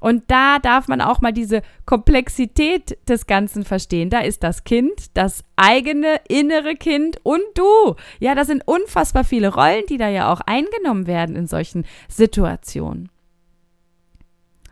Und 0.00 0.24
da 0.28 0.58
darf 0.58 0.88
man 0.88 1.00
auch 1.00 1.20
mal 1.20 1.32
diese 1.32 1.62
Komplexität 1.86 2.98
des 3.08 3.26
Ganzen 3.26 3.64
verstehen. 3.64 4.10
Da 4.10 4.20
ist 4.20 4.42
das 4.42 4.64
Kind, 4.64 5.16
das 5.16 5.44
eigene 5.56 6.20
innere 6.28 6.74
Kind 6.74 7.18
und 7.22 7.42
du. 7.54 7.96
Ja, 8.20 8.34
das 8.34 8.46
sind 8.46 8.62
unfassbar 8.66 9.24
viele 9.24 9.54
Rollen, 9.54 9.84
die 9.88 9.98
da 9.98 10.08
ja 10.08 10.32
auch 10.32 10.40
eingenommen 10.40 11.06
werden 11.06 11.36
in 11.36 11.46
solchen 11.46 11.84
Situationen. 12.08 13.10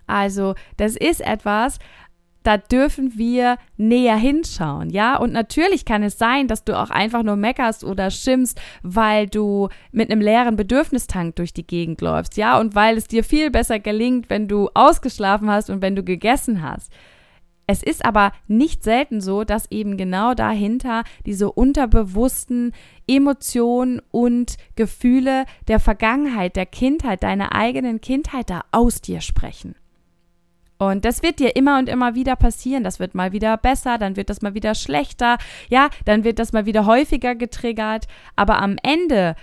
Also, 0.06 0.54
das 0.76 0.96
ist 0.96 1.20
etwas, 1.20 1.78
da 2.46 2.58
dürfen 2.58 3.18
wir 3.18 3.58
näher 3.76 4.16
hinschauen, 4.16 4.90
ja? 4.90 5.16
Und 5.16 5.32
natürlich 5.32 5.84
kann 5.84 6.02
es 6.02 6.16
sein, 6.16 6.46
dass 6.46 6.64
du 6.64 6.78
auch 6.78 6.90
einfach 6.90 7.22
nur 7.22 7.36
meckerst 7.36 7.82
oder 7.82 8.10
schimpfst, 8.10 8.60
weil 8.82 9.26
du 9.26 9.68
mit 9.90 10.10
einem 10.10 10.20
leeren 10.20 10.56
Bedürfnistank 10.56 11.36
durch 11.36 11.52
die 11.52 11.66
Gegend 11.66 12.00
läufst, 12.00 12.36
ja? 12.36 12.58
Und 12.60 12.74
weil 12.74 12.96
es 12.96 13.08
dir 13.08 13.24
viel 13.24 13.50
besser 13.50 13.80
gelingt, 13.80 14.30
wenn 14.30 14.46
du 14.46 14.68
ausgeschlafen 14.74 15.50
hast 15.50 15.70
und 15.70 15.82
wenn 15.82 15.96
du 15.96 16.04
gegessen 16.04 16.62
hast. 16.62 16.92
Es 17.66 17.82
ist 17.82 18.04
aber 18.04 18.30
nicht 18.46 18.84
selten 18.84 19.20
so, 19.20 19.42
dass 19.42 19.70
eben 19.72 19.96
genau 19.96 20.34
dahinter 20.34 21.02
diese 21.26 21.50
unterbewussten 21.50 22.72
Emotionen 23.08 24.00
und 24.12 24.56
Gefühle 24.76 25.46
der 25.66 25.80
Vergangenheit, 25.80 26.54
der 26.54 26.66
Kindheit, 26.66 27.24
deiner 27.24 27.56
eigenen 27.56 28.00
Kindheit 28.00 28.50
da 28.50 28.62
aus 28.70 29.00
dir 29.00 29.20
sprechen. 29.20 29.74
Und 30.78 31.04
das 31.04 31.22
wird 31.22 31.38
dir 31.38 31.56
immer 31.56 31.78
und 31.78 31.88
immer 31.88 32.14
wieder 32.14 32.36
passieren. 32.36 32.84
Das 32.84 33.00
wird 33.00 33.14
mal 33.14 33.32
wieder 33.32 33.56
besser, 33.56 33.98
dann 33.98 34.16
wird 34.16 34.28
das 34.30 34.42
mal 34.42 34.54
wieder 34.54 34.74
schlechter, 34.74 35.38
ja, 35.68 35.88
dann 36.04 36.24
wird 36.24 36.38
das 36.38 36.52
mal 36.52 36.66
wieder 36.66 36.86
häufiger 36.86 37.34
getriggert. 37.34 38.06
Aber 38.36 38.60
am 38.60 38.76
Ende 38.82 39.36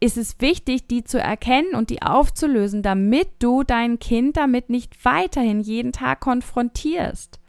ist 0.00 0.16
es 0.16 0.40
wichtig, 0.40 0.86
die 0.86 1.02
zu 1.02 1.20
erkennen 1.20 1.74
und 1.74 1.90
die 1.90 2.02
aufzulösen, 2.02 2.82
damit 2.82 3.28
du 3.40 3.64
dein 3.64 3.98
Kind 3.98 4.36
damit 4.36 4.70
nicht 4.70 5.04
weiterhin 5.04 5.60
jeden 5.60 5.92
Tag 5.92 6.20
konfrontierst. 6.20 7.40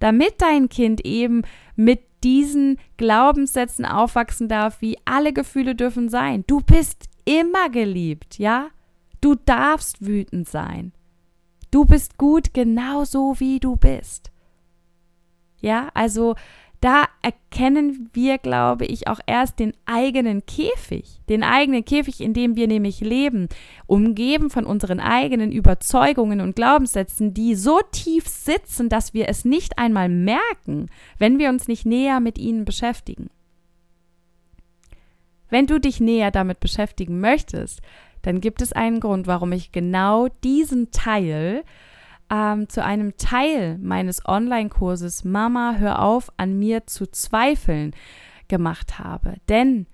Damit 0.00 0.34
dein 0.38 0.68
Kind 0.68 1.04
eben 1.04 1.42
mit 1.76 2.00
diesen 2.24 2.78
Glaubenssätzen 2.96 3.84
aufwachsen 3.84 4.48
darf, 4.48 4.80
wie 4.80 4.98
alle 5.04 5.32
Gefühle 5.32 5.76
dürfen 5.76 6.08
sein. 6.08 6.44
Du 6.48 6.60
bist 6.60 7.04
immer 7.24 7.70
geliebt, 7.70 8.38
ja? 8.38 8.68
Du 9.20 9.34
darfst 9.34 10.04
wütend 10.04 10.48
sein. 10.48 10.92
Du 11.70 11.84
bist 11.84 12.16
gut 12.18 12.54
genauso 12.54 13.38
wie 13.38 13.60
du 13.60 13.76
bist. 13.76 14.30
Ja, 15.60 15.88
also 15.94 16.34
da 16.80 17.06
erkennen 17.22 18.08
wir, 18.12 18.38
glaube 18.38 18.86
ich, 18.86 19.08
auch 19.08 19.18
erst 19.26 19.58
den 19.58 19.72
eigenen 19.84 20.46
Käfig, 20.46 21.20
den 21.28 21.42
eigenen 21.42 21.84
Käfig, 21.84 22.20
in 22.20 22.34
dem 22.34 22.54
wir 22.54 22.68
nämlich 22.68 23.00
leben, 23.00 23.48
umgeben 23.86 24.48
von 24.48 24.64
unseren 24.64 25.00
eigenen 25.00 25.50
Überzeugungen 25.50 26.40
und 26.40 26.54
Glaubenssätzen, 26.54 27.34
die 27.34 27.56
so 27.56 27.80
tief 27.90 28.28
sitzen, 28.28 28.88
dass 28.88 29.12
wir 29.12 29.28
es 29.28 29.44
nicht 29.44 29.76
einmal 29.76 30.08
merken, 30.08 30.86
wenn 31.18 31.40
wir 31.40 31.48
uns 31.48 31.66
nicht 31.66 31.84
näher 31.84 32.20
mit 32.20 32.38
ihnen 32.38 32.64
beschäftigen. 32.64 33.28
Wenn 35.50 35.66
du 35.66 35.80
dich 35.80 35.98
näher 35.98 36.30
damit 36.30 36.60
beschäftigen 36.60 37.18
möchtest, 37.20 37.80
dann 38.22 38.40
gibt 38.40 38.62
es 38.62 38.72
einen 38.72 39.00
Grund, 39.00 39.26
warum 39.26 39.52
ich 39.52 39.72
genau 39.72 40.28
diesen 40.42 40.90
Teil 40.90 41.64
ähm, 42.30 42.68
zu 42.68 42.84
einem 42.84 43.16
Teil 43.16 43.78
meines 43.78 44.26
Online-Kurses 44.26 45.24
Mama, 45.24 45.76
hör 45.78 46.02
auf, 46.02 46.30
an 46.36 46.58
mir 46.58 46.86
zu 46.86 47.06
zweifeln 47.06 47.94
gemacht 48.48 48.98
habe. 48.98 49.34
Denn 49.48 49.86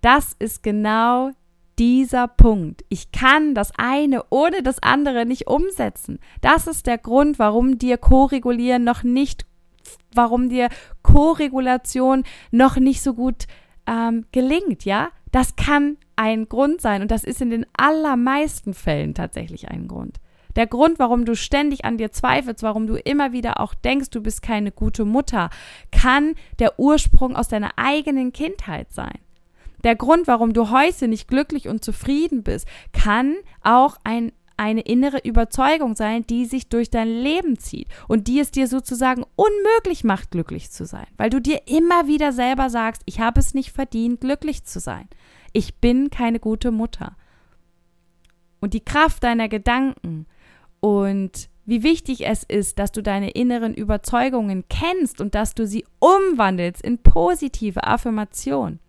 das 0.00 0.34
ist 0.38 0.62
genau 0.62 1.30
dieser 1.78 2.28
Punkt. 2.28 2.84
Ich 2.88 3.10
kann 3.10 3.54
das 3.54 3.72
eine 3.76 4.24
ohne 4.30 4.62
das 4.62 4.82
andere 4.82 5.26
nicht 5.26 5.46
umsetzen. 5.46 6.18
Das 6.40 6.66
ist 6.66 6.86
der 6.86 6.98
Grund, 6.98 7.38
warum 7.38 7.78
dir 7.78 7.98
Co-Regulieren 7.98 8.84
noch 8.84 9.02
nicht, 9.02 9.44
warum 10.14 10.48
dir 10.48 10.68
Co-Regulation 11.02 12.24
noch 12.50 12.76
nicht 12.76 13.02
so 13.02 13.14
gut 13.14 13.46
ähm, 13.86 14.26
gelingt, 14.32 14.84
ja? 14.84 15.08
Das 15.32 15.56
kann 15.56 15.96
ein 16.16 16.48
Grund 16.48 16.80
sein 16.80 17.02
und 17.02 17.10
das 17.10 17.24
ist 17.24 17.40
in 17.40 17.50
den 17.50 17.66
allermeisten 17.76 18.74
Fällen 18.74 19.14
tatsächlich 19.14 19.68
ein 19.68 19.88
Grund. 19.88 20.20
Der 20.56 20.66
Grund, 20.66 20.98
warum 20.98 21.24
du 21.24 21.34
ständig 21.34 21.84
an 21.84 21.98
dir 21.98 22.12
zweifelst, 22.12 22.62
warum 22.62 22.86
du 22.86 22.94
immer 22.94 23.32
wieder 23.32 23.60
auch 23.60 23.74
denkst, 23.74 24.10
du 24.10 24.20
bist 24.20 24.42
keine 24.42 24.70
gute 24.70 25.04
Mutter, 25.04 25.50
kann 25.90 26.34
der 26.58 26.78
Ursprung 26.78 27.34
aus 27.34 27.48
deiner 27.48 27.72
eigenen 27.76 28.32
Kindheit 28.32 28.92
sein. 28.92 29.18
Der 29.82 29.96
Grund, 29.96 30.26
warum 30.26 30.52
du 30.52 30.70
heute 30.70 31.08
nicht 31.08 31.28
glücklich 31.28 31.68
und 31.68 31.84
zufrieden 31.84 32.42
bist, 32.42 32.66
kann 32.92 33.36
auch 33.62 33.96
ein 34.04 34.32
eine 34.56 34.82
innere 34.82 35.18
Überzeugung 35.18 35.96
sein, 35.96 36.24
die 36.26 36.44
sich 36.44 36.68
durch 36.68 36.90
dein 36.90 37.08
Leben 37.08 37.58
zieht 37.58 37.88
und 38.06 38.28
die 38.28 38.38
es 38.38 38.50
dir 38.50 38.68
sozusagen 38.68 39.24
unmöglich 39.34 40.04
macht, 40.04 40.30
glücklich 40.30 40.70
zu 40.70 40.86
sein, 40.86 41.06
weil 41.16 41.30
du 41.30 41.40
dir 41.40 41.62
immer 41.66 42.06
wieder 42.06 42.32
selber 42.32 42.70
sagst, 42.70 43.02
ich 43.04 43.20
habe 43.20 43.40
es 43.40 43.54
nicht 43.54 43.72
verdient, 43.72 44.20
glücklich 44.20 44.64
zu 44.64 44.78
sein. 44.78 45.08
Ich 45.54 45.76
bin 45.76 46.10
keine 46.10 46.40
gute 46.40 46.70
Mutter. 46.70 47.16
Und 48.60 48.74
die 48.74 48.84
Kraft 48.84 49.22
deiner 49.22 49.48
Gedanken 49.48 50.26
und 50.80 51.48
wie 51.64 51.82
wichtig 51.82 52.26
es 52.26 52.42
ist, 52.42 52.78
dass 52.78 52.92
du 52.92 53.02
deine 53.02 53.30
inneren 53.30 53.72
Überzeugungen 53.72 54.64
kennst 54.68 55.20
und 55.20 55.34
dass 55.34 55.54
du 55.54 55.66
sie 55.66 55.86
umwandelst 55.98 56.82
in 56.82 56.98
positive 56.98 57.84
Affirmation. 57.84 58.80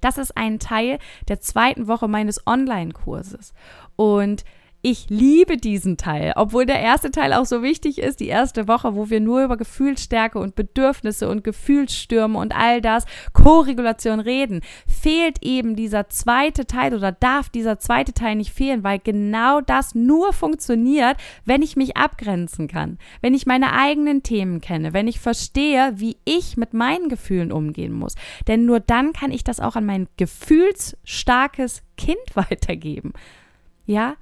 Das 0.00 0.18
ist 0.18 0.36
ein 0.36 0.58
Teil 0.58 0.98
der 1.28 1.40
zweiten 1.40 1.88
Woche 1.88 2.08
meines 2.08 2.46
Online-Kurses. 2.46 3.52
Und 3.96 4.44
ich 4.82 5.10
liebe 5.10 5.58
diesen 5.58 5.98
Teil, 5.98 6.32
obwohl 6.36 6.64
der 6.64 6.80
erste 6.80 7.10
Teil 7.10 7.34
auch 7.34 7.44
so 7.44 7.62
wichtig 7.62 7.98
ist, 7.98 8.20
die 8.20 8.28
erste 8.28 8.66
Woche, 8.66 8.94
wo 8.94 9.10
wir 9.10 9.20
nur 9.20 9.44
über 9.44 9.58
Gefühlsstärke 9.58 10.38
und 10.38 10.54
Bedürfnisse 10.54 11.28
und 11.28 11.44
Gefühlsstürme 11.44 12.38
und 12.38 12.56
all 12.56 12.80
das, 12.80 13.04
Koregulation 13.34 14.20
reden, 14.20 14.62
fehlt 14.86 15.44
eben 15.44 15.76
dieser 15.76 16.08
zweite 16.08 16.66
Teil 16.66 16.94
oder 16.94 17.12
darf 17.12 17.50
dieser 17.50 17.78
zweite 17.78 18.14
Teil 18.14 18.36
nicht 18.36 18.52
fehlen, 18.52 18.82
weil 18.82 18.98
genau 18.98 19.60
das 19.60 19.94
nur 19.94 20.32
funktioniert, 20.32 21.16
wenn 21.44 21.60
ich 21.60 21.76
mich 21.76 21.98
abgrenzen 21.98 22.66
kann, 22.66 22.98
wenn 23.20 23.34
ich 23.34 23.44
meine 23.44 23.72
eigenen 23.74 24.22
Themen 24.22 24.62
kenne, 24.62 24.94
wenn 24.94 25.08
ich 25.08 25.20
verstehe, 25.20 25.92
wie 25.96 26.16
ich 26.24 26.56
mit 26.56 26.72
meinen 26.72 27.10
Gefühlen 27.10 27.52
umgehen 27.52 27.92
muss. 27.92 28.14
Denn 28.48 28.64
nur 28.64 28.80
dann 28.80 29.12
kann 29.12 29.30
ich 29.30 29.44
das 29.44 29.60
auch 29.60 29.76
an 29.76 29.84
mein 29.84 30.08
gefühlsstarkes 30.16 31.82
Kind 31.98 32.18
weitergeben. 32.34 33.12
Ja, 33.84 34.14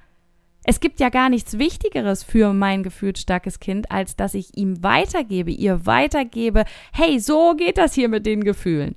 es 0.63 0.79
gibt 0.79 0.99
ja 0.99 1.09
gar 1.09 1.29
nichts 1.29 1.57
Wichtigeres 1.57 2.23
für 2.23 2.53
mein 2.53 2.83
gefühlsstarkes 2.83 3.59
Kind, 3.59 3.91
als 3.91 4.15
dass 4.15 4.33
ich 4.33 4.57
ihm 4.57 4.83
weitergebe, 4.83 5.51
ihr 5.51 5.85
weitergebe, 5.85 6.65
hey, 6.91 7.19
so 7.19 7.55
geht 7.55 7.77
das 7.77 7.93
hier 7.93 8.09
mit 8.09 8.25
den 8.25 8.43
Gefühlen. 8.43 8.95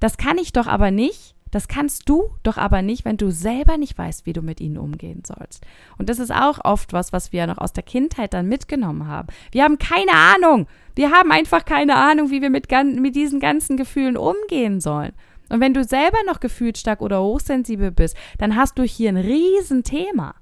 Das 0.00 0.16
kann 0.16 0.38
ich 0.38 0.52
doch 0.52 0.66
aber 0.66 0.90
nicht, 0.90 1.34
das 1.52 1.68
kannst 1.68 2.08
du 2.08 2.30
doch 2.42 2.56
aber 2.56 2.80
nicht, 2.80 3.04
wenn 3.04 3.18
du 3.18 3.30
selber 3.30 3.76
nicht 3.76 3.96
weißt, 3.96 4.24
wie 4.24 4.32
du 4.32 4.40
mit 4.40 4.60
ihnen 4.60 4.78
umgehen 4.78 5.22
sollst. 5.24 5.64
Und 5.98 6.08
das 6.08 6.18
ist 6.18 6.32
auch 6.32 6.64
oft 6.64 6.94
was, 6.94 7.12
was 7.12 7.30
wir 7.30 7.46
noch 7.46 7.58
aus 7.58 7.74
der 7.74 7.82
Kindheit 7.82 8.32
dann 8.32 8.48
mitgenommen 8.48 9.06
haben. 9.06 9.28
Wir 9.52 9.64
haben 9.64 9.78
keine 9.78 10.12
Ahnung. 10.12 10.66
Wir 10.96 11.10
haben 11.10 11.30
einfach 11.30 11.66
keine 11.66 11.96
Ahnung, 11.96 12.30
wie 12.30 12.40
wir 12.40 12.48
mit, 12.48 12.68
mit 12.98 13.14
diesen 13.14 13.38
ganzen 13.38 13.76
Gefühlen 13.76 14.16
umgehen 14.16 14.80
sollen. 14.80 15.12
Und 15.50 15.60
wenn 15.60 15.74
du 15.74 15.84
selber 15.84 16.16
noch 16.26 16.40
gefühlsstark 16.40 17.02
oder 17.02 17.22
hochsensibel 17.22 17.90
bist, 17.90 18.16
dann 18.38 18.56
hast 18.56 18.78
du 18.78 18.82
hier 18.82 19.10
ein 19.10 19.18
Riesenthema 19.18 20.34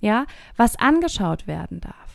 ja, 0.00 0.26
was 0.56 0.78
angeschaut 0.78 1.46
werden 1.46 1.80
darf. 1.80 2.06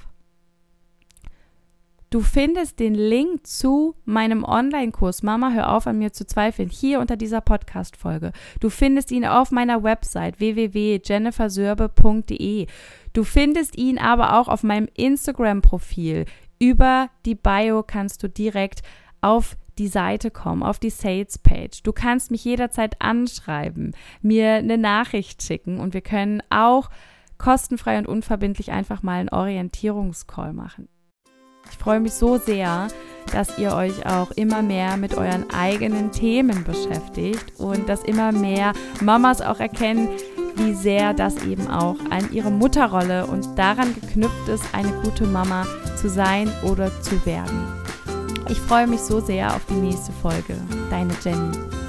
Du 2.11 2.19
findest 2.19 2.79
den 2.81 2.93
Link 2.93 3.47
zu 3.47 3.95
meinem 4.03 4.43
Online-Kurs 4.43 5.23
Mama, 5.23 5.53
hör 5.53 5.73
auf 5.73 5.87
an 5.87 5.97
mir 5.97 6.11
zu 6.11 6.27
zweifeln, 6.27 6.67
hier 6.67 6.99
unter 6.99 7.15
dieser 7.15 7.39
Podcast-Folge. 7.39 8.33
Du 8.59 8.69
findest 8.69 9.11
ihn 9.11 9.25
auf 9.25 9.51
meiner 9.51 9.81
Website 9.81 10.41
www.jennifersörbe.de. 10.41 12.67
Du 13.13 13.23
findest 13.23 13.77
ihn 13.77 13.97
aber 13.97 14.37
auch 14.37 14.49
auf 14.49 14.63
meinem 14.63 14.89
Instagram-Profil. 14.93 16.25
Über 16.59 17.09
die 17.25 17.35
Bio 17.35 17.81
kannst 17.81 18.21
du 18.23 18.27
direkt 18.27 18.81
auf 19.21 19.55
die 19.77 19.87
Seite 19.87 20.31
kommen, 20.31 20.63
auf 20.63 20.79
die 20.79 20.89
Sales-Page. 20.89 21.81
Du 21.83 21.93
kannst 21.93 22.29
mich 22.29 22.43
jederzeit 22.43 22.97
anschreiben, 22.99 23.95
mir 24.21 24.55
eine 24.55 24.77
Nachricht 24.77 25.43
schicken 25.43 25.79
und 25.79 25.93
wir 25.93 26.01
können 26.01 26.43
auch 26.49 26.89
kostenfrei 27.41 27.97
und 27.97 28.07
unverbindlich 28.07 28.71
einfach 28.71 29.01
mal 29.01 29.19
einen 29.19 29.29
Orientierungscall 29.29 30.53
machen. 30.53 30.87
Ich 31.69 31.77
freue 31.77 31.99
mich 31.99 32.13
so 32.13 32.37
sehr, 32.37 32.87
dass 33.31 33.57
ihr 33.57 33.73
euch 33.73 34.05
auch 34.05 34.31
immer 34.31 34.61
mehr 34.61 34.97
mit 34.97 35.15
euren 35.15 35.49
eigenen 35.51 36.11
Themen 36.11 36.63
beschäftigt 36.63 37.59
und 37.59 37.87
dass 37.89 38.03
immer 38.03 38.31
mehr 38.31 38.73
Mamas 39.01 39.41
auch 39.41 39.59
erkennen, 39.59 40.09
wie 40.55 40.73
sehr 40.73 41.13
das 41.13 41.43
eben 41.45 41.67
auch 41.67 41.97
an 42.09 42.31
ihre 42.31 42.51
Mutterrolle 42.51 43.25
und 43.25 43.57
daran 43.57 43.95
geknüpft 43.95 44.47
ist, 44.47 44.63
eine 44.73 44.91
gute 45.01 45.25
Mama 45.25 45.65
zu 45.95 46.09
sein 46.09 46.51
oder 46.63 46.91
zu 47.01 47.25
werden. 47.25 47.67
Ich 48.49 48.59
freue 48.59 48.85
mich 48.85 48.99
so 48.99 49.19
sehr 49.19 49.55
auf 49.55 49.65
die 49.65 49.75
nächste 49.75 50.11
Folge. 50.11 50.57
Deine 50.89 51.13
Jenny. 51.23 51.80